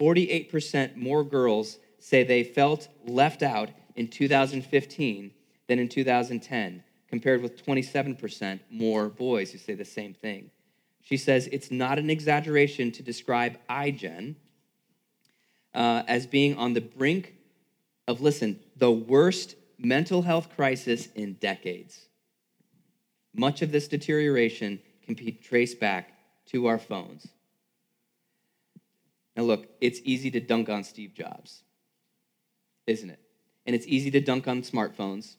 48% 0.00 0.96
more 0.96 1.22
girls 1.22 1.78
say 2.00 2.24
they 2.24 2.42
felt 2.42 2.88
left 3.06 3.44
out 3.44 3.70
in 3.94 4.08
2015 4.08 5.30
than 5.68 5.78
in 5.78 5.88
2010, 5.88 6.82
compared 7.06 7.42
with 7.42 7.64
27% 7.64 8.58
more 8.68 9.08
boys 9.08 9.52
who 9.52 9.58
say 9.58 9.74
the 9.74 9.84
same 9.84 10.12
thing. 10.12 10.50
She 11.02 11.16
says 11.16 11.48
it's 11.52 11.70
not 11.70 12.00
an 12.00 12.10
exaggeration 12.10 12.90
to 12.90 13.02
describe 13.04 13.58
iGen 13.70 14.34
uh, 15.72 16.02
as 16.08 16.26
being 16.26 16.56
on 16.56 16.74
the 16.74 16.80
brink 16.80 17.36
of, 18.10 18.20
listen, 18.20 18.58
the 18.76 18.90
worst 18.90 19.54
mental 19.78 20.22
health 20.22 20.48
crisis 20.56 21.06
in 21.14 21.34
decades. 21.34 22.06
Much 23.34 23.62
of 23.62 23.70
this 23.70 23.86
deterioration 23.86 24.80
can 25.04 25.14
be 25.14 25.30
traced 25.30 25.78
back 25.78 26.12
to 26.46 26.66
our 26.66 26.78
phones. 26.78 27.28
Now, 29.36 29.44
look, 29.44 29.68
it's 29.80 30.00
easy 30.04 30.30
to 30.32 30.40
dunk 30.40 30.68
on 30.68 30.82
Steve 30.82 31.14
Jobs, 31.14 31.62
isn't 32.86 33.08
it? 33.08 33.20
And 33.64 33.76
it's 33.76 33.86
easy 33.86 34.10
to 34.10 34.20
dunk 34.20 34.48
on 34.48 34.62
smartphones. 34.62 35.36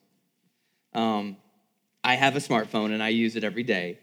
Um, 0.94 1.36
I 2.04 2.16
have 2.16 2.36
a 2.38 2.40
smartphone 2.40 2.94
and 2.94 3.04
I 3.04 3.10
use 3.10 3.36
it 3.36 3.44
every 3.44 3.64
day. 3.64 4.00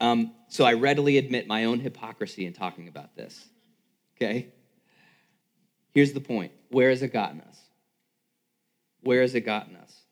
Um, 0.00 0.32
so 0.48 0.64
I 0.64 0.74
readily 0.74 1.16
admit 1.16 1.46
my 1.46 1.64
own 1.64 1.80
hypocrisy 1.80 2.44
in 2.44 2.52
talking 2.52 2.88
about 2.88 3.16
this. 3.16 3.48
Okay? 4.16 4.48
Here's 5.92 6.12
the 6.12 6.20
point 6.20 6.52
where 6.70 6.90
has 6.90 7.02
it 7.02 7.12
gotten 7.12 7.40
us? 7.40 7.58
Where 9.02 9.20
has 9.20 9.34
it 9.34 9.42
gotten 9.42 9.76
us? 9.76 10.02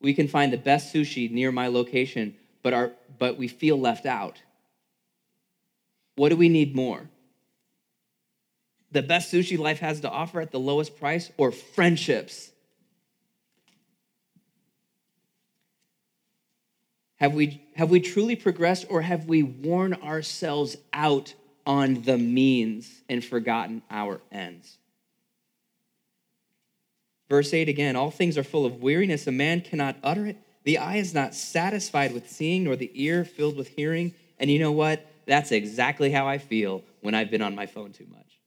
We 0.00 0.14
can 0.14 0.28
find 0.28 0.52
the 0.52 0.58
best 0.58 0.94
sushi 0.94 1.30
near 1.30 1.52
my 1.52 1.68
location, 1.68 2.36
but, 2.62 2.72
our, 2.74 2.92
but 3.18 3.36
we 3.36 3.48
feel 3.48 3.78
left 3.78 4.06
out. 4.06 4.40
What 6.16 6.30
do 6.30 6.36
we 6.36 6.48
need 6.48 6.74
more? 6.74 7.08
The 8.92 9.02
best 9.02 9.32
sushi 9.32 9.58
life 9.58 9.80
has 9.80 10.00
to 10.00 10.10
offer 10.10 10.40
at 10.40 10.50
the 10.50 10.60
lowest 10.60 10.98
price 10.98 11.30
or 11.36 11.52
friendships? 11.52 12.50
Have 17.16 17.34
we, 17.34 17.62
have 17.74 17.90
we 17.90 18.00
truly 18.00 18.36
progressed 18.36 18.86
or 18.88 19.02
have 19.02 19.26
we 19.26 19.42
worn 19.42 19.94
ourselves 19.94 20.76
out 20.92 21.34
on 21.66 22.02
the 22.02 22.18
means 22.18 23.02
and 23.08 23.24
forgotten 23.24 23.82
our 23.90 24.20
ends? 24.30 24.78
Verse 27.28 27.52
8 27.52 27.68
again 27.68 27.96
all 27.96 28.10
things 28.10 28.38
are 28.38 28.44
full 28.44 28.66
of 28.66 28.82
weariness. 28.82 29.26
A 29.26 29.32
man 29.32 29.60
cannot 29.60 29.96
utter 30.02 30.26
it. 30.26 30.38
The 30.64 30.78
eye 30.78 30.96
is 30.96 31.14
not 31.14 31.34
satisfied 31.34 32.12
with 32.12 32.28
seeing, 32.28 32.64
nor 32.64 32.76
the 32.76 32.90
ear 32.94 33.24
filled 33.24 33.56
with 33.56 33.68
hearing. 33.68 34.14
And 34.38 34.50
you 34.50 34.58
know 34.58 34.72
what? 34.72 35.06
That's 35.26 35.52
exactly 35.52 36.10
how 36.10 36.26
I 36.26 36.38
feel 36.38 36.82
when 37.00 37.14
I've 37.14 37.30
been 37.30 37.42
on 37.42 37.54
my 37.54 37.66
phone 37.66 37.92
too 37.92 38.06
much. 38.10 38.40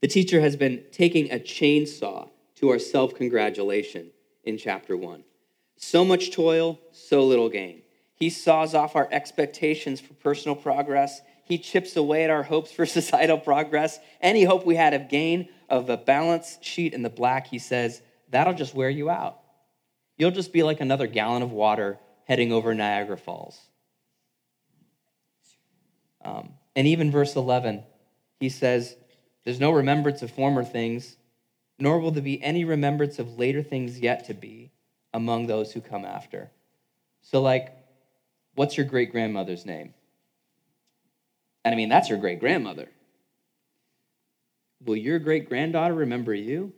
The 0.00 0.08
teacher 0.08 0.40
has 0.40 0.56
been 0.56 0.84
taking 0.92 1.30
a 1.30 1.38
chainsaw 1.38 2.28
to 2.56 2.70
our 2.70 2.78
self 2.78 3.14
congratulation 3.14 4.10
in 4.44 4.58
chapter 4.58 4.96
1. 4.96 5.24
So 5.76 6.04
much 6.04 6.30
toil, 6.30 6.78
so 6.92 7.24
little 7.24 7.48
gain. 7.48 7.82
He 8.14 8.30
saws 8.30 8.74
off 8.74 8.96
our 8.96 9.08
expectations 9.10 10.00
for 10.00 10.14
personal 10.14 10.56
progress. 10.56 11.20
He 11.44 11.58
chips 11.58 11.96
away 11.96 12.24
at 12.24 12.30
our 12.30 12.42
hopes 12.42 12.72
for 12.72 12.86
societal 13.00 13.38
progress. 13.38 13.98
Any 14.20 14.44
hope 14.44 14.66
we 14.66 14.76
had 14.76 14.94
of 14.94 15.08
gain 15.08 15.48
of 15.68 15.88
a 15.90 15.96
balance 15.96 16.58
sheet 16.60 16.94
in 16.94 17.02
the 17.02 17.10
black, 17.10 17.46
he 17.46 17.58
says, 17.58 18.02
that'll 18.30 18.54
just 18.54 18.74
wear 18.74 18.90
you 18.90 19.10
out. 19.10 19.40
You'll 20.16 20.30
just 20.30 20.52
be 20.52 20.62
like 20.62 20.80
another 20.80 21.06
gallon 21.06 21.42
of 21.42 21.52
water 21.52 21.98
heading 22.24 22.52
over 22.52 22.74
Niagara 22.74 23.16
Falls. 23.16 23.58
Um, 26.24 26.54
and 26.74 26.86
even 26.86 27.10
verse 27.10 27.36
11, 27.36 27.82
he 28.40 28.48
says, 28.48 28.96
There's 29.44 29.60
no 29.60 29.70
remembrance 29.70 30.22
of 30.22 30.30
former 30.30 30.64
things, 30.64 31.16
nor 31.78 31.98
will 31.98 32.10
there 32.10 32.22
be 32.22 32.42
any 32.42 32.64
remembrance 32.64 33.18
of 33.18 33.38
later 33.38 33.62
things 33.62 34.00
yet 34.00 34.26
to 34.26 34.34
be 34.34 34.72
among 35.12 35.46
those 35.46 35.72
who 35.72 35.80
come 35.80 36.04
after. 36.04 36.50
So, 37.22 37.40
like, 37.40 37.74
what's 38.54 38.76
your 38.76 38.86
great 38.86 39.12
grandmother's 39.12 39.66
name? 39.66 39.94
And 41.64 41.74
I 41.74 41.76
mean, 41.76 41.88
that's 41.88 42.08
your 42.08 42.18
great 42.18 42.40
grandmother. 42.40 42.88
Will 44.84 44.96
your 44.96 45.18
great 45.18 45.48
granddaughter 45.48 45.94
remember 45.94 46.34
you? 46.34 46.72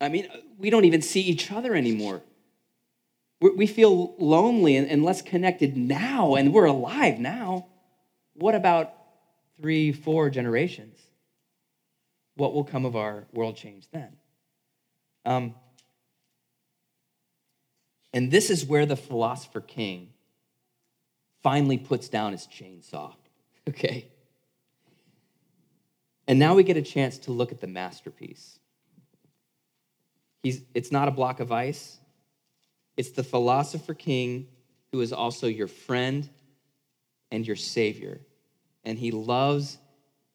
I 0.00 0.08
mean, 0.08 0.28
we 0.58 0.68
don't 0.68 0.84
even 0.84 1.00
see 1.00 1.22
each 1.22 1.50
other 1.50 1.74
anymore. 1.74 2.22
We 3.40 3.66
feel 3.66 4.14
lonely 4.18 4.76
and 4.76 5.04
less 5.04 5.22
connected 5.22 5.76
now, 5.76 6.34
and 6.34 6.52
we're 6.52 6.66
alive 6.66 7.18
now. 7.18 7.66
What 8.34 8.54
about 8.54 8.92
three, 9.60 9.92
four 9.92 10.30
generations? 10.30 10.98
What 12.36 12.54
will 12.54 12.64
come 12.64 12.84
of 12.84 12.94
our 12.94 13.26
world 13.32 13.56
change 13.56 13.88
then? 13.92 14.16
Um, 15.24 15.54
and 18.12 18.30
this 18.30 18.50
is 18.50 18.64
where 18.64 18.86
the 18.86 18.96
philosopher 18.96 19.60
king 19.60 20.12
finally 21.42 21.78
puts 21.78 22.08
down 22.08 22.32
his 22.32 22.46
chainsaw. 22.46 23.14
Okay? 23.68 24.08
And 26.26 26.36
now 26.36 26.56
we 26.56 26.64
get 26.64 26.76
a 26.76 26.82
chance 26.82 27.16
to 27.18 27.30
look 27.30 27.52
at 27.52 27.60
the 27.60 27.68
masterpiece. 27.68 28.58
He's, 30.42 30.62
it's 30.74 30.90
not 30.90 31.06
a 31.06 31.12
block 31.12 31.38
of 31.38 31.52
ice, 31.52 31.98
it's 32.96 33.10
the 33.10 33.22
philosopher 33.22 33.94
king 33.94 34.48
who 34.90 35.00
is 35.00 35.12
also 35.12 35.46
your 35.46 35.68
friend 35.68 36.28
and 37.30 37.46
your 37.46 37.56
savior. 37.56 38.20
And 38.84 38.98
he 38.98 39.10
loves 39.10 39.78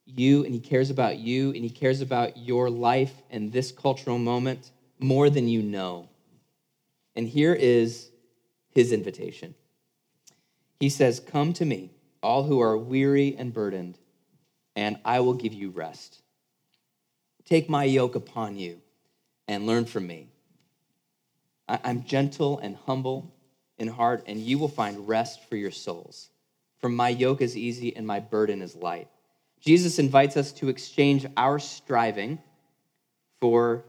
you 0.05 0.45
and 0.45 0.53
he 0.53 0.59
cares 0.59 0.89
about 0.89 1.17
you 1.17 1.51
and 1.51 1.63
he 1.63 1.69
cares 1.69 2.01
about 2.01 2.37
your 2.37 2.69
life 2.69 3.13
and 3.29 3.51
this 3.51 3.71
cultural 3.71 4.17
moment 4.17 4.71
more 4.99 5.29
than 5.29 5.47
you 5.47 5.61
know. 5.61 6.09
And 7.15 7.27
here 7.27 7.53
is 7.53 8.09
his 8.69 8.91
invitation. 8.91 9.53
He 10.79 10.89
says, 10.89 11.19
Come 11.19 11.53
to 11.53 11.65
me, 11.65 11.91
all 12.21 12.43
who 12.43 12.59
are 12.59 12.77
weary 12.77 13.35
and 13.37 13.53
burdened, 13.53 13.97
and 14.75 14.97
I 15.03 15.19
will 15.21 15.33
give 15.33 15.53
you 15.53 15.69
rest. 15.69 16.21
Take 17.45 17.69
my 17.69 17.83
yoke 17.83 18.15
upon 18.15 18.57
you 18.57 18.81
and 19.47 19.65
learn 19.65 19.85
from 19.85 20.05
me. 20.05 20.27
I'm 21.67 22.03
gentle 22.03 22.59
and 22.59 22.75
humble 22.75 23.33
in 23.77 23.87
heart, 23.87 24.23
and 24.27 24.39
you 24.39 24.57
will 24.57 24.67
find 24.67 25.07
rest 25.07 25.47
for 25.49 25.55
your 25.55 25.71
souls. 25.71 26.29
For 26.79 26.89
my 26.89 27.09
yoke 27.09 27.41
is 27.41 27.57
easy 27.57 27.95
and 27.95 28.05
my 28.05 28.19
burden 28.19 28.61
is 28.61 28.75
light. 28.75 29.07
Jesus 29.59 29.99
invites 29.99 30.37
us 30.37 30.51
to 30.53 30.69
exchange 30.69 31.25
our 31.35 31.59
striving 31.59 32.39
for 33.41 33.83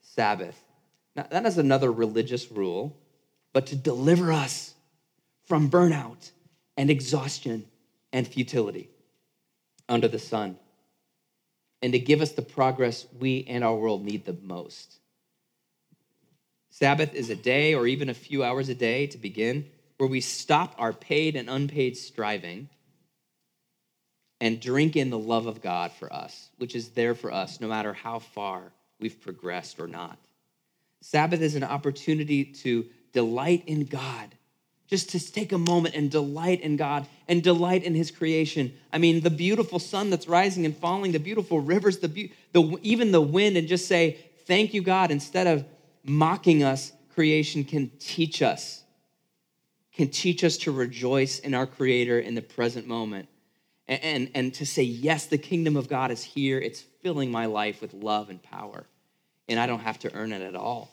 Sabbath. 0.00 0.56
Now, 1.16 1.26
that 1.30 1.46
is 1.46 1.58
another 1.58 1.90
religious 1.90 2.50
rule, 2.50 2.96
but 3.52 3.66
to 3.66 3.76
deliver 3.76 4.32
us 4.32 4.74
from 5.50 5.68
burnout 5.68 6.30
and 6.76 6.90
exhaustion 6.90 7.64
and 8.12 8.24
futility 8.24 8.88
under 9.88 10.06
the 10.06 10.16
sun, 10.16 10.56
and 11.82 11.92
to 11.92 11.98
give 11.98 12.20
us 12.20 12.30
the 12.30 12.40
progress 12.40 13.04
we 13.18 13.44
and 13.48 13.64
our 13.64 13.74
world 13.74 14.04
need 14.04 14.24
the 14.24 14.36
most. 14.44 15.00
Sabbath 16.70 17.14
is 17.14 17.30
a 17.30 17.34
day 17.34 17.74
or 17.74 17.88
even 17.88 18.08
a 18.08 18.14
few 18.14 18.44
hours 18.44 18.68
a 18.68 18.76
day 18.76 19.08
to 19.08 19.18
begin 19.18 19.66
where 19.98 20.08
we 20.08 20.20
stop 20.20 20.72
our 20.78 20.92
paid 20.92 21.34
and 21.34 21.50
unpaid 21.50 21.96
striving 21.96 22.68
and 24.40 24.60
drink 24.60 24.94
in 24.94 25.10
the 25.10 25.18
love 25.18 25.46
of 25.46 25.60
God 25.60 25.90
for 25.90 26.12
us, 26.12 26.48
which 26.58 26.76
is 26.76 26.90
there 26.90 27.16
for 27.16 27.32
us 27.32 27.60
no 27.60 27.66
matter 27.66 27.92
how 27.92 28.20
far 28.20 28.72
we've 29.00 29.20
progressed 29.20 29.80
or 29.80 29.88
not. 29.88 30.16
Sabbath 31.00 31.40
is 31.40 31.56
an 31.56 31.64
opportunity 31.64 32.44
to 32.44 32.86
delight 33.12 33.64
in 33.66 33.84
God, 33.84 34.36
just 34.90 35.10
to 35.10 35.32
take 35.32 35.52
a 35.52 35.58
moment 35.58 35.94
and 35.94 36.10
delight 36.10 36.60
in 36.60 36.76
God 36.76 37.06
and 37.28 37.42
delight 37.42 37.84
in 37.84 37.94
His 37.94 38.10
creation. 38.10 38.74
I 38.92 38.98
mean, 38.98 39.20
the 39.20 39.30
beautiful 39.30 39.78
sun 39.78 40.10
that's 40.10 40.28
rising 40.28 40.66
and 40.66 40.76
falling, 40.76 41.12
the 41.12 41.18
beautiful 41.18 41.60
rivers, 41.60 41.98
the, 41.98 42.08
be- 42.08 42.32
the 42.52 42.78
even 42.82 43.12
the 43.12 43.20
wind, 43.20 43.56
and 43.56 43.68
just 43.68 43.86
say, 43.86 44.18
Thank 44.46 44.74
you, 44.74 44.82
God, 44.82 45.10
instead 45.10 45.46
of 45.46 45.64
mocking 46.04 46.64
us, 46.64 46.92
creation 47.14 47.62
can 47.62 47.90
teach 48.00 48.42
us, 48.42 48.82
can 49.94 50.08
teach 50.08 50.42
us 50.42 50.56
to 50.58 50.72
rejoice 50.72 51.38
in 51.38 51.54
our 51.54 51.66
Creator 51.66 52.18
in 52.18 52.34
the 52.34 52.42
present 52.42 52.86
moment 52.86 53.28
and, 53.86 54.02
and, 54.02 54.30
and 54.34 54.54
to 54.54 54.66
say, 54.66 54.82
Yes, 54.82 55.26
the 55.26 55.38
kingdom 55.38 55.76
of 55.76 55.88
God 55.88 56.10
is 56.10 56.22
here. 56.22 56.58
It's 56.58 56.80
filling 56.80 57.30
my 57.30 57.46
life 57.46 57.80
with 57.80 57.94
love 57.94 58.28
and 58.28 58.42
power 58.42 58.86
and 59.50 59.58
I 59.58 59.66
don't 59.66 59.80
have 59.80 59.98
to 60.00 60.14
earn 60.14 60.32
it 60.32 60.42
at 60.42 60.54
all. 60.54 60.90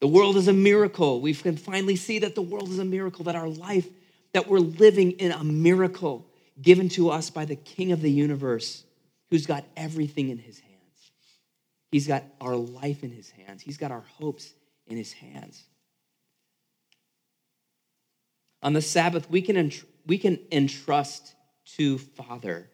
The 0.00 0.06
world 0.06 0.36
is 0.36 0.48
a 0.48 0.52
miracle. 0.52 1.20
We 1.20 1.34
can 1.34 1.56
finally 1.56 1.96
see 1.96 2.18
that 2.20 2.34
the 2.34 2.42
world 2.42 2.68
is 2.68 2.78
a 2.78 2.84
miracle, 2.84 3.24
that 3.24 3.36
our 3.36 3.48
life, 3.48 3.88
that 4.32 4.48
we're 4.48 4.58
living 4.58 5.12
in 5.12 5.32
a 5.32 5.42
miracle 5.42 6.26
given 6.60 6.88
to 6.90 7.10
us 7.10 7.30
by 7.30 7.44
the 7.44 7.56
King 7.56 7.92
of 7.92 8.00
the 8.00 8.10
universe, 8.10 8.84
who's 9.30 9.46
got 9.46 9.64
everything 9.76 10.28
in 10.28 10.38
his 10.38 10.58
hands. 10.58 10.72
He's 11.90 12.06
got 12.06 12.24
our 12.40 12.56
life 12.56 13.02
in 13.02 13.10
his 13.10 13.30
hands, 13.30 13.62
he's 13.62 13.76
got 13.78 13.90
our 13.90 14.04
hopes 14.18 14.52
in 14.86 14.96
his 14.96 15.12
hands. 15.12 15.64
On 18.62 18.72
the 18.72 18.82
Sabbath, 18.82 19.30
we 19.30 19.42
can, 19.42 19.70
we 20.06 20.18
can 20.18 20.38
entrust 20.50 21.34
to 21.76 21.98
Father 21.98 22.68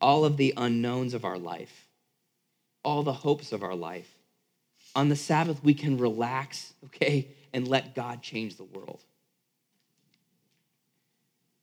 all 0.00 0.24
of 0.24 0.36
the 0.36 0.54
unknowns 0.56 1.14
of 1.14 1.24
our 1.24 1.38
life 1.38 1.88
all 2.84 3.02
the 3.02 3.12
hopes 3.12 3.52
of 3.52 3.62
our 3.62 3.74
life. 3.74 4.11
On 4.94 5.08
the 5.08 5.16
Sabbath, 5.16 5.62
we 5.64 5.74
can 5.74 5.98
relax, 5.98 6.74
okay, 6.86 7.28
and 7.52 7.66
let 7.66 7.94
God 7.94 8.22
change 8.22 8.56
the 8.56 8.64
world. 8.64 9.00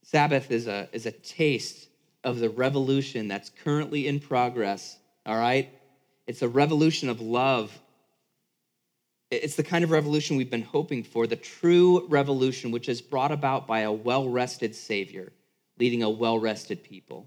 Sabbath 0.03 0.49
is 0.49 0.67
a, 0.67 0.89
is 0.91 1.05
a 1.05 1.11
taste 1.11 1.87
of 2.23 2.39
the 2.39 2.49
revolution 2.49 3.27
that's 3.27 3.51
currently 3.63 4.07
in 4.07 4.19
progress, 4.19 4.97
all 5.25 5.37
right? 5.37 5.69
It's 6.25 6.41
a 6.41 6.49
revolution 6.49 7.09
of 7.09 7.21
love. 7.21 7.71
It's 9.29 9.55
the 9.55 9.63
kind 9.63 9.83
of 9.83 9.91
revolution 9.91 10.35
we've 10.35 10.49
been 10.49 10.63
hoping 10.63 11.03
for, 11.03 11.27
the 11.27 11.35
true 11.35 12.07
revolution 12.07 12.71
which 12.71 12.89
is 12.89 13.01
brought 13.01 13.31
about 13.31 13.67
by 13.67 13.81
a 13.81 13.91
well 13.91 14.27
rested 14.27 14.75
Savior 14.75 15.31
leading 15.79 16.03
a 16.03 16.09
well 16.09 16.37
rested 16.37 16.83
people. 16.83 17.25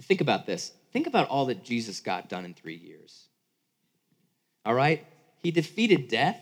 Think 0.00 0.20
about 0.20 0.46
this 0.46 0.72
Think 0.92 1.06
about 1.06 1.28
all 1.28 1.46
that 1.46 1.64
Jesus 1.64 2.00
got 2.00 2.28
done 2.28 2.44
in 2.44 2.54
three 2.54 2.76
years. 2.76 3.28
All 4.64 4.74
right? 4.74 5.04
He 5.42 5.50
defeated 5.50 6.08
death, 6.08 6.38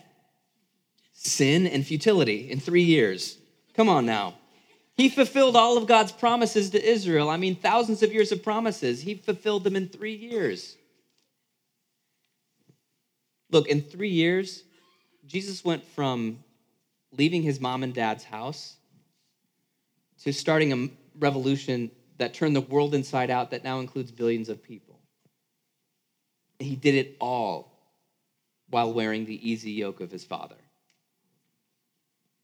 sin, 1.13 1.65
and 1.65 1.85
futility 1.85 2.51
in 2.51 2.59
three 2.59 2.83
years. 2.83 3.37
Come 3.75 3.89
on 3.89 4.05
now. 4.05 4.35
He 4.97 5.09
fulfilled 5.09 5.55
all 5.55 5.77
of 5.77 5.87
God's 5.87 6.11
promises 6.11 6.69
to 6.71 6.83
Israel. 6.83 7.29
I 7.29 7.37
mean, 7.37 7.55
thousands 7.55 8.03
of 8.03 8.13
years 8.13 8.31
of 8.31 8.43
promises. 8.43 9.01
He 9.01 9.15
fulfilled 9.15 9.63
them 9.63 9.75
in 9.75 9.87
three 9.87 10.13
years. 10.15 10.75
Look, 13.49 13.67
in 13.67 13.81
three 13.81 14.09
years, 14.09 14.63
Jesus 15.25 15.63
went 15.63 15.83
from 15.83 16.43
leaving 17.13 17.41
his 17.41 17.59
mom 17.59 17.83
and 17.83 17.93
dad's 17.93 18.23
house 18.23 18.75
to 20.23 20.31
starting 20.31 20.71
a 20.71 20.89
revolution 21.19 21.89
that 22.21 22.35
turned 22.35 22.55
the 22.55 22.61
world 22.61 22.93
inside 22.93 23.31
out 23.31 23.49
that 23.49 23.63
now 23.63 23.79
includes 23.79 24.11
billions 24.11 24.47
of 24.47 24.61
people. 24.61 24.99
He 26.59 26.75
did 26.75 26.93
it 26.93 27.17
all 27.19 27.71
while 28.69 28.93
wearing 28.93 29.25
the 29.25 29.49
easy 29.49 29.71
yoke 29.71 30.01
of 30.01 30.11
his 30.11 30.23
Father. 30.23 30.55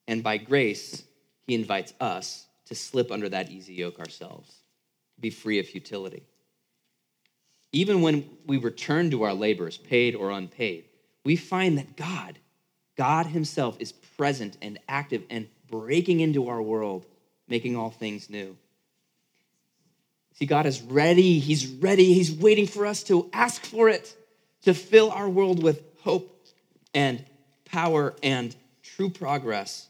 And 0.08 0.24
by 0.24 0.38
grace, 0.38 1.04
he 1.46 1.54
invites 1.54 1.94
us 2.02 2.48
to 2.66 2.74
slip 2.74 3.12
under 3.12 3.30
that 3.30 3.52
easy 3.52 3.76
yoke 3.76 4.00
ourselves, 4.00 4.52
be 5.20 5.30
free 5.30 5.60
of 5.60 5.68
futility. 5.68 6.24
Even 7.72 8.02
when 8.02 8.28
we 8.48 8.58
return 8.58 9.12
to 9.12 9.22
our 9.22 9.34
labors, 9.36 9.78
paid 9.78 10.16
or 10.16 10.32
unpaid, 10.32 10.86
we 11.24 11.36
find 11.36 11.78
that 11.78 11.96
God, 11.96 12.40
God 12.96 13.28
Himself, 13.28 13.78
is 13.80 13.92
present 13.92 14.58
and 14.60 14.80
active 14.90 15.22
and 15.30 15.48
breaking 15.70 16.22
into 16.22 16.50
our 16.50 16.63
world, 16.63 17.06
making 17.48 17.78
all 17.78 17.92
things 17.92 18.28
new. 18.28 18.58
See, 20.38 20.45
God 20.45 20.67
is 20.67 20.82
ready. 20.84 21.39
He's 21.39 21.65
ready. 21.65 22.13
He's 22.13 22.32
waiting 22.32 22.67
for 22.67 22.86
us 22.86 23.02
to 23.04 23.28
ask 23.34 23.65
for 23.65 23.89
it, 23.89 24.15
to 24.63 24.73
fill 24.76 25.10
our 25.10 25.28
world 25.28 25.63
with 25.63 25.82
hope 26.02 26.45
and 26.93 27.26
power 27.65 28.15
and 28.21 28.56
true 28.84 29.10
progress. 29.10 29.88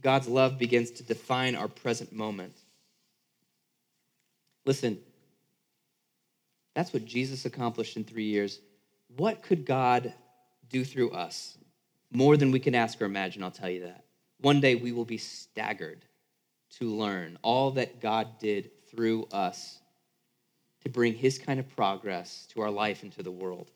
God's 0.00 0.26
love 0.26 0.58
begins 0.58 0.90
to 0.92 1.04
define 1.04 1.54
our 1.54 1.68
present 1.68 2.12
moment. 2.12 2.56
Listen, 4.64 4.98
that's 6.74 6.92
what 6.92 7.04
Jesus 7.04 7.44
accomplished 7.44 7.96
in 7.96 8.02
three 8.02 8.24
years. 8.24 8.58
What 9.16 9.42
could 9.42 9.64
God 9.64 10.12
do 10.68 10.84
through 10.84 11.10
us? 11.10 11.56
More 12.10 12.36
than 12.36 12.50
we 12.50 12.58
can 12.58 12.74
ask 12.74 13.00
or 13.00 13.04
imagine, 13.04 13.44
I'll 13.44 13.50
tell 13.52 13.70
you 13.70 13.82
that. 13.82 14.04
One 14.40 14.60
day 14.60 14.74
we 14.74 14.90
will 14.90 15.04
be 15.04 15.18
staggered 15.18 16.04
to 16.78 16.88
learn 16.88 17.38
all 17.42 17.72
that 17.72 18.00
God 18.00 18.40
did 18.40 18.70
through 18.94 19.26
us 19.32 19.78
to 20.82 20.88
bring 20.88 21.14
his 21.14 21.38
kind 21.38 21.58
of 21.60 21.68
progress 21.74 22.46
to 22.52 22.60
our 22.60 22.70
life 22.70 23.02
and 23.02 23.12
to 23.12 23.22
the 23.22 23.30
world. 23.30 23.70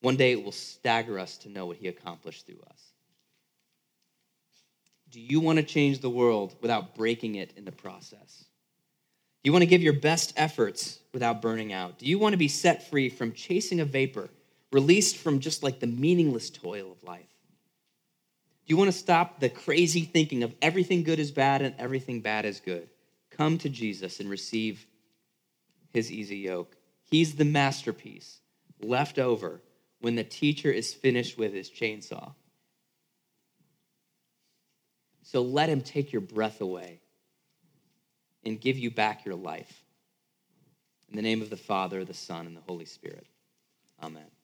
One 0.00 0.16
day 0.16 0.32
it 0.32 0.44
will 0.44 0.52
stagger 0.52 1.18
us 1.18 1.38
to 1.38 1.48
know 1.48 1.66
what 1.66 1.76
he 1.76 1.88
accomplished 1.88 2.46
through 2.46 2.62
us. 2.70 2.82
Do 5.10 5.20
you 5.20 5.40
want 5.40 5.58
to 5.58 5.64
change 5.64 6.00
the 6.00 6.10
world 6.10 6.54
without 6.60 6.94
breaking 6.94 7.36
it 7.36 7.52
in 7.56 7.64
the 7.64 7.72
process? 7.72 8.44
Do 9.42 9.48
you 9.48 9.52
want 9.52 9.62
to 9.62 9.66
give 9.66 9.82
your 9.82 9.94
best 9.94 10.34
efforts 10.36 10.98
without 11.14 11.40
burning 11.40 11.72
out? 11.72 11.98
Do 11.98 12.06
you 12.06 12.18
want 12.18 12.34
to 12.34 12.38
be 12.38 12.48
set 12.48 12.88
free 12.88 13.08
from 13.08 13.32
chasing 13.32 13.80
a 13.80 13.84
vapor, 13.84 14.28
released 14.72 15.16
from 15.16 15.40
just 15.40 15.62
like 15.62 15.80
the 15.80 15.86
meaningless 15.86 16.50
toil 16.50 16.92
of 16.92 17.02
life? 17.02 17.24
Do 18.66 18.72
you 18.72 18.76
want 18.76 18.92
to 18.92 18.98
stop 18.98 19.40
the 19.40 19.48
crazy 19.48 20.02
thinking 20.02 20.42
of 20.42 20.54
everything 20.60 21.04
good 21.04 21.18
is 21.18 21.30
bad 21.30 21.62
and 21.62 21.74
everything 21.78 22.20
bad 22.20 22.44
is 22.44 22.60
good? 22.60 22.88
Come 23.38 23.56
to 23.58 23.68
Jesus 23.68 24.18
and 24.18 24.28
receive 24.28 24.84
his 25.92 26.10
easy 26.10 26.38
yoke. 26.38 26.76
He's 27.04 27.36
the 27.36 27.44
masterpiece 27.44 28.40
left 28.82 29.18
over 29.18 29.62
when 30.00 30.16
the 30.16 30.24
teacher 30.24 30.70
is 30.70 30.92
finished 30.92 31.38
with 31.38 31.54
his 31.54 31.70
chainsaw. 31.70 32.34
So 35.22 35.42
let 35.42 35.68
him 35.68 35.80
take 35.80 36.12
your 36.12 36.20
breath 36.20 36.60
away 36.60 37.00
and 38.44 38.60
give 38.60 38.76
you 38.78 38.90
back 38.90 39.24
your 39.24 39.34
life. 39.34 39.84
In 41.08 41.16
the 41.16 41.22
name 41.22 41.40
of 41.40 41.50
the 41.50 41.56
Father, 41.56 42.04
the 42.04 42.14
Son, 42.14 42.46
and 42.46 42.56
the 42.56 42.62
Holy 42.62 42.84
Spirit. 42.84 43.26
Amen. 44.02 44.37